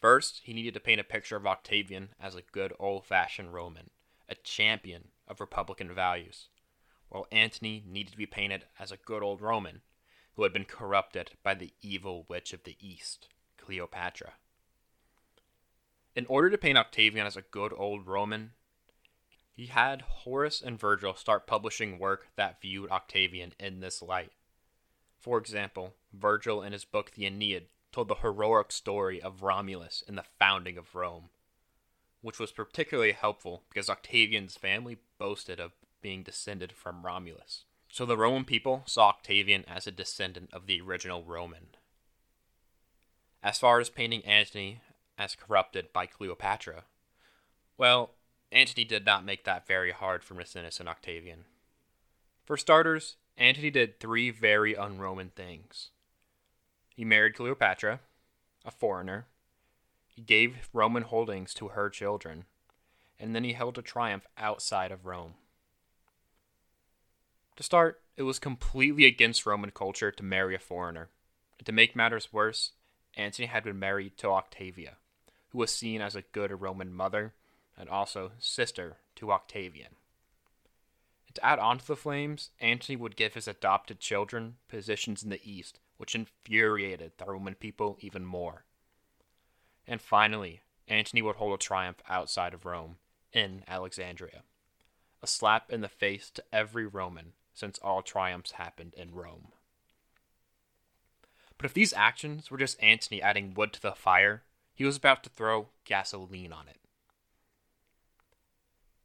First, 0.00 0.40
he 0.44 0.52
needed 0.52 0.74
to 0.74 0.80
paint 0.80 1.00
a 1.00 1.04
picture 1.04 1.36
of 1.36 1.46
Octavian 1.46 2.10
as 2.20 2.34
a 2.34 2.42
good 2.52 2.74
old 2.78 3.06
fashioned 3.06 3.54
Roman, 3.54 3.90
a 4.28 4.34
champion 4.34 5.08
of 5.28 5.40
Republican 5.40 5.94
values 5.94 6.48
while 7.14 7.28
Antony 7.30 7.80
needed 7.86 8.10
to 8.10 8.18
be 8.18 8.26
painted 8.26 8.64
as 8.76 8.90
a 8.90 8.96
good 8.96 9.22
old 9.22 9.40
Roman 9.40 9.82
who 10.34 10.42
had 10.42 10.52
been 10.52 10.64
corrupted 10.64 11.30
by 11.44 11.54
the 11.54 11.72
evil 11.80 12.26
witch 12.28 12.52
of 12.52 12.64
the 12.64 12.76
East, 12.80 13.28
Cleopatra. 13.56 14.32
In 16.16 16.26
order 16.26 16.50
to 16.50 16.58
paint 16.58 16.76
Octavian 16.76 17.24
as 17.24 17.36
a 17.36 17.42
good 17.42 17.72
old 17.76 18.08
Roman, 18.08 18.50
he 19.52 19.66
had 19.66 20.02
Horace 20.02 20.60
and 20.60 20.76
Virgil 20.76 21.14
start 21.14 21.46
publishing 21.46 22.00
work 22.00 22.26
that 22.34 22.60
viewed 22.60 22.90
Octavian 22.90 23.52
in 23.60 23.78
this 23.78 24.02
light. 24.02 24.32
For 25.20 25.38
example, 25.38 25.94
Virgil 26.12 26.64
in 26.64 26.72
his 26.72 26.84
book 26.84 27.12
The 27.12 27.26
Aeneid 27.26 27.66
told 27.92 28.08
the 28.08 28.16
heroic 28.16 28.72
story 28.72 29.22
of 29.22 29.44
Romulus 29.44 30.02
in 30.08 30.16
the 30.16 30.24
founding 30.40 30.76
of 30.76 30.96
Rome, 30.96 31.28
which 32.22 32.40
was 32.40 32.50
particularly 32.50 33.12
helpful 33.12 33.62
because 33.68 33.88
Octavian's 33.88 34.56
family 34.56 34.98
boasted 35.16 35.60
of 35.60 35.74
being 36.04 36.22
descended 36.22 36.70
from 36.70 37.00
Romulus. 37.00 37.64
So 37.90 38.04
the 38.04 38.18
Roman 38.18 38.44
people 38.44 38.82
saw 38.84 39.08
Octavian 39.08 39.64
as 39.66 39.86
a 39.86 39.90
descendant 39.90 40.50
of 40.52 40.66
the 40.66 40.78
original 40.82 41.24
Roman. 41.24 41.68
As 43.42 43.58
far 43.58 43.80
as 43.80 43.88
painting 43.88 44.22
Antony 44.26 44.82
as 45.16 45.34
corrupted 45.34 45.94
by 45.94 46.04
Cleopatra, 46.04 46.84
well, 47.78 48.10
Antony 48.52 48.84
did 48.84 49.06
not 49.06 49.24
make 49.24 49.44
that 49.44 49.66
very 49.66 49.92
hard 49.92 50.22
for 50.22 50.34
Maecenas 50.34 50.78
and 50.78 50.90
Octavian. 50.90 51.46
For 52.44 52.58
starters, 52.58 53.16
Antony 53.38 53.70
did 53.70 53.98
three 53.98 54.28
very 54.28 54.76
un 54.76 54.98
Roman 54.98 55.30
things. 55.30 55.88
He 56.94 57.06
married 57.06 57.34
Cleopatra, 57.34 58.00
a 58.62 58.70
foreigner, 58.70 59.24
he 60.06 60.20
gave 60.20 60.68
Roman 60.74 61.04
holdings 61.04 61.54
to 61.54 61.68
her 61.68 61.88
children, 61.88 62.44
and 63.18 63.34
then 63.34 63.42
he 63.42 63.54
held 63.54 63.78
a 63.78 63.82
triumph 63.82 64.26
outside 64.36 64.92
of 64.92 65.06
Rome. 65.06 65.36
To 67.56 67.62
start, 67.62 68.02
it 68.16 68.22
was 68.22 68.38
completely 68.38 69.06
against 69.06 69.46
Roman 69.46 69.70
culture 69.70 70.10
to 70.10 70.22
marry 70.22 70.54
a 70.54 70.58
foreigner. 70.58 71.10
And 71.58 71.66
to 71.66 71.72
make 71.72 71.94
matters 71.94 72.32
worse, 72.32 72.72
Antony 73.16 73.46
had 73.46 73.64
been 73.64 73.78
married 73.78 74.16
to 74.18 74.30
Octavia, 74.30 74.96
who 75.50 75.58
was 75.58 75.72
seen 75.72 76.00
as 76.00 76.16
a 76.16 76.22
good 76.22 76.60
Roman 76.60 76.92
mother 76.92 77.32
and 77.76 77.88
also 77.88 78.32
sister 78.38 78.96
to 79.16 79.30
Octavian. 79.30 79.94
And 81.28 81.34
to 81.36 81.44
add 81.44 81.58
on 81.58 81.78
to 81.78 81.86
the 81.86 81.96
flames, 81.96 82.50
Antony 82.60 82.96
would 82.96 83.16
give 83.16 83.34
his 83.34 83.46
adopted 83.46 84.00
children 84.00 84.56
positions 84.68 85.22
in 85.22 85.30
the 85.30 85.40
east, 85.48 85.78
which 85.96 86.14
infuriated 86.14 87.12
the 87.18 87.24
Roman 87.26 87.54
people 87.54 87.98
even 88.00 88.24
more. 88.24 88.64
And 89.86 90.00
finally, 90.00 90.60
Antony 90.88 91.22
would 91.22 91.36
hold 91.36 91.54
a 91.54 91.62
triumph 91.62 92.02
outside 92.08 92.52
of 92.52 92.64
Rome, 92.64 92.96
in 93.32 93.64
Alexandria. 93.68 94.42
A 95.22 95.26
slap 95.26 95.70
in 95.70 95.80
the 95.80 95.88
face 95.88 96.30
to 96.30 96.44
every 96.52 96.86
Roman, 96.86 97.32
since 97.54 97.78
all 97.78 98.02
triumphs 98.02 98.52
happened 98.52 98.94
in 98.96 99.14
Rome. 99.14 99.48
But 101.56 101.66
if 101.66 101.74
these 101.74 101.92
actions 101.92 102.50
were 102.50 102.58
just 102.58 102.82
Antony 102.82 103.22
adding 103.22 103.54
wood 103.54 103.72
to 103.74 103.82
the 103.82 103.92
fire, 103.92 104.42
he 104.74 104.84
was 104.84 104.96
about 104.96 105.22
to 105.24 105.30
throw 105.30 105.68
gasoline 105.84 106.52
on 106.52 106.68
it. 106.68 106.78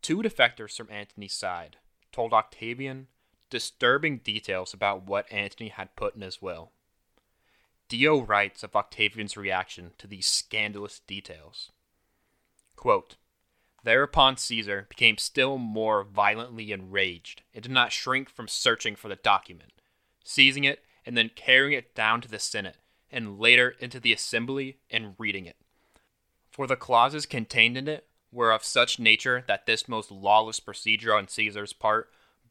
Two 0.02 0.18
defectors 0.24 0.76
from 0.76 0.90
Antony's 0.92 1.34
side 1.34 1.78
told 2.12 2.34
Octavian 2.34 3.08
disturbing 3.50 4.18
details 4.18 4.74
about 4.74 5.06
what 5.06 5.32
Antony 5.32 5.70
had 5.70 5.96
put 5.96 6.16
in 6.16 6.22
his 6.22 6.42
will. 6.42 6.72
Dio 7.88 8.22
writes 8.22 8.64
of 8.64 8.76
Octavian's 8.76 9.36
reaction 9.36 9.92
to 9.98 10.08
these 10.08 10.28
scandalous 10.28 11.00
details. 11.00 11.72
Quote, 12.76 13.16
Thereupon 13.84 14.38
Caesar 14.38 14.88
became 14.90 15.18
still 15.18 15.58
more 15.58 16.04
violently 16.04 16.72
enraged. 16.72 17.44
And 17.54 17.64
did 17.64 17.72
not 17.72 17.92
shrink 17.92 18.30
from 18.30 18.48
searching 18.48 18.96
for 18.96 19.08
the 19.08 19.16
document, 19.16 19.74
seizing 20.24 20.64
it 20.64 20.84
and 21.06 21.18
then 21.18 21.32
carrying 21.36 21.74
it 21.74 21.96
down 21.96 22.22
to 22.22 22.28
the 22.28 22.40
Senate, 22.40 22.78
and 23.12 23.40
later 23.40 23.76
into 23.80 24.00
the 24.00 24.14
assembly 24.14 24.78
and 24.92 25.16
reading 25.18 25.46
it. 25.46 25.56
For 26.52 26.68
the 26.68 26.76
clauses 26.76 27.26
contained 27.26 27.78
in 27.78 27.88
it 27.88 28.08
were 28.32 28.52
of 28.52 28.64
such 28.64 29.00
nature 29.00 29.44
that 29.48 29.66
this 29.66 29.88
most 29.88 30.12
lawless 30.12 30.60
procedure 30.60 31.16
on 31.16 31.28
Caesar's 31.28 31.74
part 31.74 32.10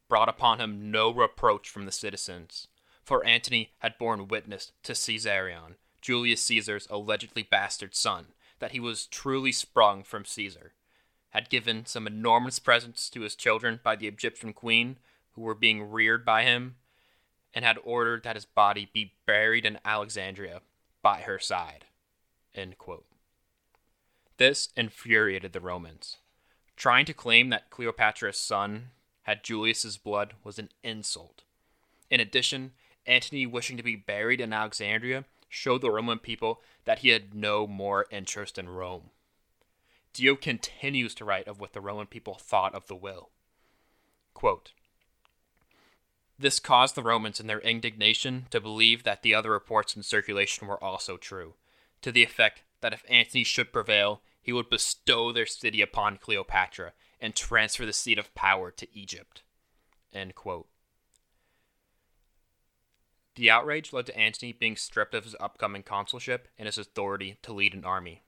brought 0.09 0.27
upon 0.27 0.59
him 0.59 0.91
no 0.91 1.13
reproach 1.13 1.69
from 1.69 1.85
the 1.85 1.91
citizens, 1.91 2.67
for 3.03 3.25
Antony 3.25 3.71
had 3.79 3.97
borne 3.97 4.27
witness 4.27 4.71
to 4.83 4.93
Caesarion, 4.93 5.75
Julius 6.01 6.43
Caesar's 6.43 6.87
allegedly 6.89 7.43
bastard 7.43 7.95
son, 7.95 8.27
that 8.59 8.71
he 8.71 8.79
was 8.79 9.05
truly 9.05 9.51
sprung 9.51 10.03
from 10.03 10.25
Caesar, 10.25 10.73
had 11.29 11.49
given 11.49 11.85
some 11.85 12.07
enormous 12.07 12.59
presents 12.59 13.09
to 13.09 13.21
his 13.21 13.35
children 13.35 13.79
by 13.83 13.95
the 13.95 14.07
Egyptian 14.07 14.53
queen, 14.53 14.97
who 15.33 15.41
were 15.41 15.55
being 15.55 15.89
reared 15.89 16.25
by 16.25 16.43
him, 16.43 16.75
and 17.53 17.63
had 17.63 17.77
ordered 17.83 18.23
that 18.23 18.35
his 18.35 18.45
body 18.45 18.89
be 18.93 19.13
buried 19.25 19.65
in 19.65 19.79
Alexandria 19.85 20.61
by 21.01 21.21
her 21.21 21.39
side. 21.39 21.85
This 24.37 24.69
infuriated 24.75 25.53
the 25.53 25.59
Romans. 25.59 26.17
Trying 26.75 27.05
to 27.05 27.13
claim 27.13 27.49
that 27.49 27.69
Cleopatra's 27.69 28.39
son 28.39 28.91
had 29.23 29.43
Julius's 29.43 29.97
blood 29.97 30.33
was 30.43 30.57
an 30.57 30.69
insult. 30.83 31.43
In 32.09 32.19
addition, 32.19 32.71
Antony 33.05 33.45
wishing 33.45 33.77
to 33.77 33.83
be 33.83 33.95
buried 33.95 34.41
in 34.41 34.53
Alexandria 34.53 35.25
showed 35.49 35.81
the 35.81 35.91
Roman 35.91 36.19
people 36.19 36.61
that 36.85 36.99
he 36.99 37.09
had 37.09 37.33
no 37.33 37.67
more 37.67 38.05
interest 38.11 38.57
in 38.57 38.69
Rome. 38.69 39.09
Dio 40.19 40.35
continues 40.35 41.15
to 41.15 41.23
write 41.23 41.47
of 41.47 41.61
what 41.61 41.71
the 41.71 41.79
Roman 41.79 42.05
people 42.05 42.33
thought 42.33 42.75
of 42.75 42.87
the 42.87 42.95
will. 42.95 43.29
Quote, 44.33 44.73
this 46.37 46.59
caused 46.59 46.95
the 46.95 47.03
Romans 47.03 47.39
in 47.39 47.47
their 47.47 47.61
indignation 47.61 48.47
to 48.49 48.59
believe 48.59 49.03
that 49.03 49.23
the 49.23 49.33
other 49.33 49.51
reports 49.51 49.95
in 49.95 50.03
circulation 50.03 50.67
were 50.67 50.83
also 50.83 51.15
true, 51.15 51.53
to 52.01 52.11
the 52.11 52.21
effect 52.21 52.63
that 52.81 52.91
if 52.91 53.05
Antony 53.07 53.45
should 53.45 53.71
prevail, 53.71 54.21
he 54.41 54.51
would 54.51 54.69
bestow 54.69 55.31
their 55.31 55.45
city 55.45 55.81
upon 55.81 56.17
Cleopatra 56.17 56.91
and 57.21 57.33
transfer 57.33 57.85
the 57.85 57.93
seat 57.93 58.19
of 58.19 58.35
power 58.35 58.71
to 58.71 58.93
Egypt. 58.93 59.41
The 60.11 60.33
outrage 63.49 63.93
led 63.93 64.07
to 64.07 64.17
Antony 64.17 64.51
being 64.51 64.75
stripped 64.75 65.13
of 65.13 65.23
his 65.23 65.37
upcoming 65.39 65.83
consulship 65.83 66.49
and 66.57 66.65
his 66.65 66.77
authority 66.77 67.37
to 67.43 67.53
lead 67.53 67.73
an 67.73 67.85
army. 67.85 68.23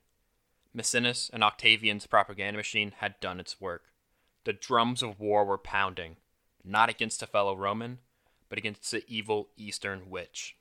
Maecenas 0.76 1.30
and 1.32 1.44
Octavian's 1.44 2.08
propaganda 2.08 2.58
machine 2.58 2.94
had 2.98 3.20
done 3.20 3.40
its 3.40 3.60
work. 3.60 3.86
The 4.44 4.54
drums 4.54 5.04
of 5.04 5.20
war 5.20 5.46
were 5.46 5.58
pounding, 5.58 6.18
not 6.64 6.90
against 6.90 7.22
a 7.22 7.28
fellow 7.28 7.56
Roman, 7.56 8.00
but 8.50 8.58
against 8.58 8.90
the 8.92 9.04
evil 9.08 9.50
Eastern 9.58 10.10
witch. 10.10 10.58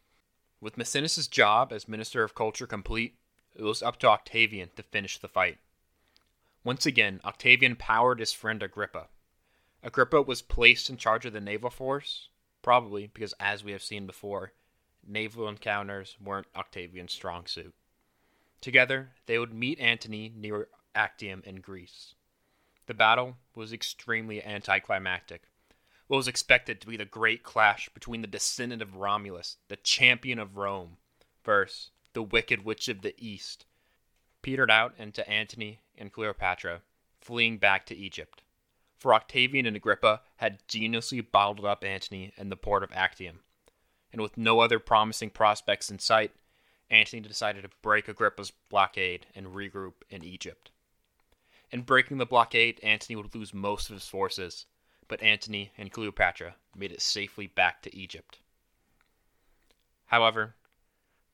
With 0.60 0.76
Maecenas' 0.76 1.30
job 1.30 1.72
as 1.72 1.88
Minister 1.88 2.22
of 2.22 2.34
Culture 2.34 2.66
complete, 2.66 3.16
it 3.54 3.62
was 3.62 3.82
up 3.82 3.98
to 4.00 4.08
Octavian 4.08 4.70
to 4.76 4.82
finish 4.82 5.18
the 5.18 5.28
fight. 5.28 5.58
Once 6.64 6.84
again, 6.86 7.20
Octavian 7.24 7.76
powered 7.76 8.20
his 8.20 8.32
friend 8.32 8.62
Agrippa. 8.62 9.08
Agrippa 9.82 10.22
was 10.22 10.42
placed 10.42 10.90
in 10.90 10.96
charge 10.96 11.24
of 11.24 11.32
the 11.32 11.40
naval 11.40 11.70
force, 11.70 12.28
Probably 12.62 13.06
because, 13.06 13.34
as 13.40 13.64
we 13.64 13.72
have 13.72 13.82
seen 13.82 14.06
before, 14.06 14.52
naval 15.06 15.48
encounters 15.48 16.16
weren't 16.22 16.46
Octavian's 16.54 17.12
strong 17.12 17.46
suit. 17.46 17.74
Together, 18.60 19.10
they 19.26 19.38
would 19.38 19.52
meet 19.52 19.80
Antony 19.80 20.32
near 20.34 20.68
Actium 20.94 21.42
in 21.46 21.56
Greece. 21.56 22.14
The 22.86 22.94
battle 22.94 23.36
was 23.54 23.72
extremely 23.72 24.42
anticlimactic. 24.42 25.42
What 26.06 26.16
was 26.16 26.28
expected 26.28 26.80
to 26.80 26.86
be 26.86 26.96
the 26.96 27.04
great 27.04 27.42
clash 27.42 27.88
between 27.90 28.20
the 28.20 28.26
descendant 28.26 28.82
of 28.82 28.96
Romulus, 28.96 29.56
the 29.68 29.76
champion 29.76 30.38
of 30.38 30.56
Rome, 30.56 30.96
versus 31.44 31.90
the 32.12 32.22
wicked 32.22 32.64
witch 32.64 32.88
of 32.88 33.02
the 33.02 33.14
East, 33.16 33.64
petered 34.42 34.70
out 34.70 34.94
into 34.98 35.28
Antony 35.28 35.80
and 35.96 36.12
Cleopatra 36.12 36.82
fleeing 37.20 37.58
back 37.58 37.86
to 37.86 37.96
Egypt 37.96 38.42
for 39.00 39.14
Octavian 39.14 39.64
and 39.64 39.74
Agrippa 39.74 40.20
had 40.36 40.66
geniusly 40.68 41.22
bottled 41.22 41.64
up 41.64 41.82
Antony 41.82 42.32
in 42.36 42.50
the 42.50 42.56
port 42.56 42.82
of 42.84 42.92
Actium. 42.92 43.40
And 44.12 44.20
with 44.20 44.36
no 44.36 44.60
other 44.60 44.78
promising 44.78 45.30
prospects 45.30 45.90
in 45.90 45.98
sight, 45.98 46.32
Antony 46.90 47.22
decided 47.22 47.62
to 47.62 47.70
break 47.82 48.08
Agrippa's 48.08 48.52
blockade 48.68 49.26
and 49.34 49.48
regroup 49.48 49.94
in 50.08 50.24
Egypt. 50.24 50.70
In 51.70 51.82
breaking 51.82 52.18
the 52.18 52.26
blockade, 52.26 52.80
Antony 52.82 53.14
would 53.14 53.34
lose 53.34 53.54
most 53.54 53.88
of 53.88 53.94
his 53.94 54.08
forces, 54.08 54.66
but 55.06 55.22
Antony 55.22 55.70
and 55.78 55.92
Cleopatra 55.92 56.56
made 56.74 56.90
it 56.90 57.00
safely 57.00 57.46
back 57.46 57.82
to 57.82 57.94
Egypt. 57.94 58.40
However, 60.06 60.56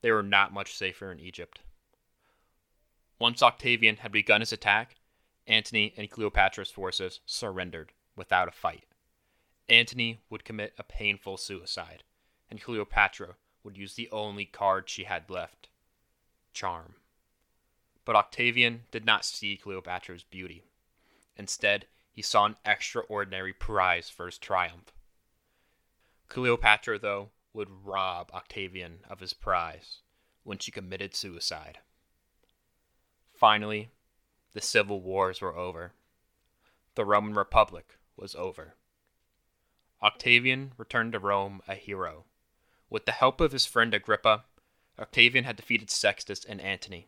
they 0.01 0.11
were 0.11 0.21
not 0.21 0.53
much 0.53 0.75
safer 0.75 1.11
in 1.11 1.19
Egypt. 1.19 1.61
Once 3.17 3.41
Octavian 3.41 3.97
had 3.97 4.11
begun 4.11 4.41
his 4.41 4.53
attack, 4.53 4.95
Antony 5.47 5.93
and 5.97 6.11
Cleopatra's 6.11 6.69
forces 6.69 7.19
surrendered 7.25 7.93
without 8.15 8.47
a 8.47 8.51
fight. 8.51 8.85
Antony 9.67 10.19
would 10.29 10.45
commit 10.45 10.75
a 10.77 10.83
painful 10.83 11.37
suicide, 11.37 12.03
and 12.49 12.61
Cleopatra 12.61 13.37
would 13.67 13.77
use 13.77 13.95
the 13.95 14.09
only 14.13 14.45
card 14.45 14.89
she 14.89 15.03
had 15.03 15.29
left 15.29 15.67
charm. 16.53 16.95
But 18.05 18.15
Octavian 18.15 18.83
did 18.91 19.03
not 19.03 19.25
see 19.25 19.57
Cleopatra's 19.57 20.23
beauty. 20.23 20.63
Instead, 21.35 21.85
he 22.13 22.21
saw 22.21 22.45
an 22.45 22.55
extraordinary 22.65 23.51
prize 23.51 24.09
for 24.09 24.27
his 24.27 24.37
triumph. 24.37 24.93
Cleopatra, 26.29 26.97
though, 26.99 27.31
would 27.51 27.83
rob 27.83 28.31
Octavian 28.33 28.99
of 29.09 29.19
his 29.19 29.33
prize 29.33 29.97
when 30.43 30.59
she 30.59 30.71
committed 30.71 31.13
suicide. 31.13 31.79
Finally, 33.33 33.89
the 34.53 34.61
civil 34.61 35.01
wars 35.01 35.41
were 35.41 35.57
over. 35.57 35.91
The 36.95 37.03
Roman 37.03 37.33
Republic 37.33 37.97
was 38.15 38.33
over. 38.33 38.75
Octavian 40.01 40.71
returned 40.77 41.11
to 41.11 41.19
Rome 41.19 41.61
a 41.67 41.75
hero. 41.75 42.23
With 42.89 43.05
the 43.05 43.11
help 43.11 43.41
of 43.41 43.51
his 43.51 43.65
friend 43.65 43.93
Agrippa, 43.93 44.45
Octavian 44.99 45.43
had 45.43 45.55
defeated 45.55 45.89
Sextus 45.91 46.45
and 46.45 46.61
Antony. 46.61 47.07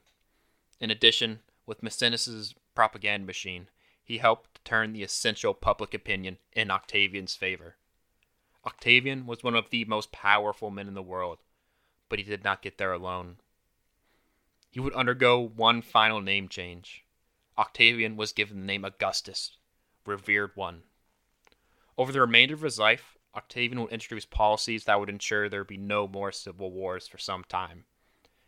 In 0.79 0.91
addition, 0.91 1.41
with 1.65 1.81
Maecenas' 1.81 2.53
propaganda 2.75 3.25
machine, 3.25 3.69
he 4.03 4.17
helped 4.17 4.63
turn 4.65 4.93
the 4.93 5.03
essential 5.03 5.53
public 5.53 5.93
opinion 5.93 6.37
in 6.53 6.71
Octavian's 6.71 7.35
favor. 7.35 7.77
Octavian 8.65 9.25
was 9.25 9.43
one 9.43 9.55
of 9.55 9.69
the 9.69 9.85
most 9.85 10.11
powerful 10.11 10.69
men 10.69 10.87
in 10.87 10.95
the 10.95 11.01
world, 11.01 11.39
but 12.09 12.19
he 12.19 12.25
did 12.25 12.43
not 12.43 12.61
get 12.61 12.77
there 12.77 12.91
alone. 12.91 13.37
he 14.71 14.79
would 14.79 14.93
undergo 14.93 15.39
one 15.39 15.81
final 15.81 16.21
name 16.21 16.47
change. 16.47 17.05
Octavian 17.57 18.15
was 18.15 18.33
given 18.33 18.59
the 18.59 18.65
name 18.65 18.85
Augustus, 18.85 19.57
revered 20.05 20.55
one. 20.55 20.83
Over 21.97 22.11
the 22.11 22.21
remainder 22.21 22.55
of 22.55 22.61
his 22.61 22.79
life, 22.79 23.17
Octavian 23.39 23.79
would 23.81 23.93
introduce 23.93 24.25
policies 24.25 24.83
that 24.83 24.99
would 24.99 25.07
ensure 25.07 25.47
there 25.47 25.61
would 25.61 25.67
be 25.67 25.77
no 25.77 26.09
more 26.09 26.29
civil 26.29 26.71
wars 26.71 27.07
for 27.07 27.17
some 27.17 27.45
time. 27.45 27.85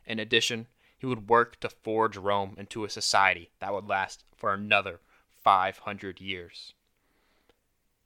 In 0.05 0.19
addition, 0.19 0.67
he 0.97 1.05
would 1.05 1.29
work 1.29 1.61
to 1.61 1.69
forge 1.69 2.17
Rome 2.17 2.55
into 2.57 2.83
a 2.83 2.89
society 2.89 3.51
that 3.59 3.73
would 3.73 3.87
last 3.87 4.25
for 4.35 4.53
another 4.53 4.99
500 5.43 6.19
years. 6.19 6.73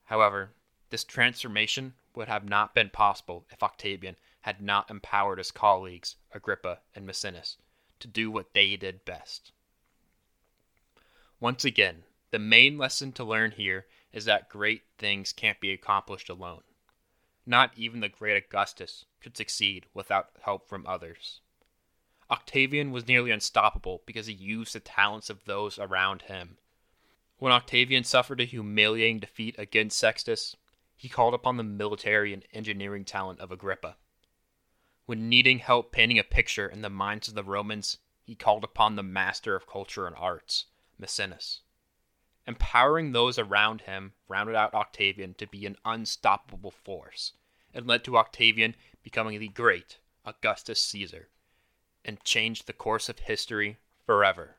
However, 0.04 0.54
this 0.92 1.04
transformation 1.04 1.96
would 2.14 2.28
have 2.28 2.48
not 2.48 2.76
been 2.76 2.92
possible 2.92 3.48
if 3.52 3.64
Octavian 3.64 4.16
had 4.42 4.62
not 4.62 4.92
empowered 4.92 5.40
his 5.40 5.50
colleagues, 5.50 6.18
Agrippa 6.34 6.82
and 6.94 7.08
Maecenas, 7.08 7.58
to 8.00 8.08
do 8.08 8.30
what 8.30 8.54
they 8.54 8.76
did 8.76 9.04
best. 9.06 9.52
Once 11.40 11.66
again, 11.66 12.04
the 12.30 12.38
main 12.38 12.78
lesson 12.78 13.12
to 13.14 13.24
learn 13.24 13.52
here 13.52 13.88
is 14.14 14.26
that 14.26 14.50
great 14.50 14.84
things 15.00 15.34
can't 15.34 15.60
be 15.60 15.72
accomplished 15.72 16.30
alone. 16.30 16.62
Not 17.46 17.72
even 17.76 18.00
the 18.00 18.10
great 18.10 18.44
Augustus 18.44 19.06
could 19.22 19.38
succeed 19.38 19.86
without 19.94 20.30
help 20.42 20.68
from 20.68 20.86
others. 20.88 21.42
Octavian 22.32 22.92
was 22.92 23.08
nearly 23.08 23.30
unstoppable 23.30 24.02
because 24.06 24.26
he 24.26 24.34
used 24.34 24.74
the 24.74 24.80
talents 24.80 25.30
of 25.30 25.46
those 25.46 25.78
around 25.78 26.24
him. 26.24 26.58
When 27.38 27.52
Octavian 27.52 28.04
suffered 28.04 28.42
a 28.42 28.46
humiliating 28.46 29.20
defeat 29.20 29.56
against 29.60 30.00
Sextus, 30.00 30.56
he 30.96 31.10
called 31.10 31.34
upon 31.34 31.58
the 31.58 31.64
military 31.64 32.34
and 32.34 32.44
engineering 32.54 33.06
talent 33.06 33.40
of 33.40 33.52
Agrippa. 33.52 33.98
When 35.06 35.30
needing 35.30 35.60
help 35.60 35.92
painting 35.92 36.18
a 36.18 36.24
picture 36.24 36.68
in 36.68 36.82
the 36.82 36.90
minds 36.90 37.28
of 37.28 37.36
the 37.36 37.44
Romans, 37.44 38.00
he 38.24 38.34
called 38.34 38.64
upon 38.64 38.96
the 38.96 39.04
master 39.04 39.56
of 39.56 39.68
culture 39.68 40.08
and 40.08 40.16
arts, 40.16 40.66
Maecenas. 41.00 41.60
Empowering 42.48 43.12
those 43.12 43.40
around 43.40 43.82
him 43.82 44.14
rounded 44.28 44.56
out 44.56 44.74
Octavian 44.74 45.34
to 45.36 45.48
be 45.48 45.66
an 45.66 45.78
unstoppable 45.84 46.72
force, 46.72 47.34
and 47.74 47.88
led 47.88 48.04
to 48.04 48.18
Octavian 48.18 48.76
becoming 49.02 49.40
the 49.40 49.48
great 49.48 49.98
Augustus 50.26 50.82
Caesar, 50.82 51.30
and 52.04 52.24
changed 52.24 52.68
the 52.68 52.74
course 52.74 53.10
of 53.10 53.20
history 53.20 53.78
forever. 54.06 54.58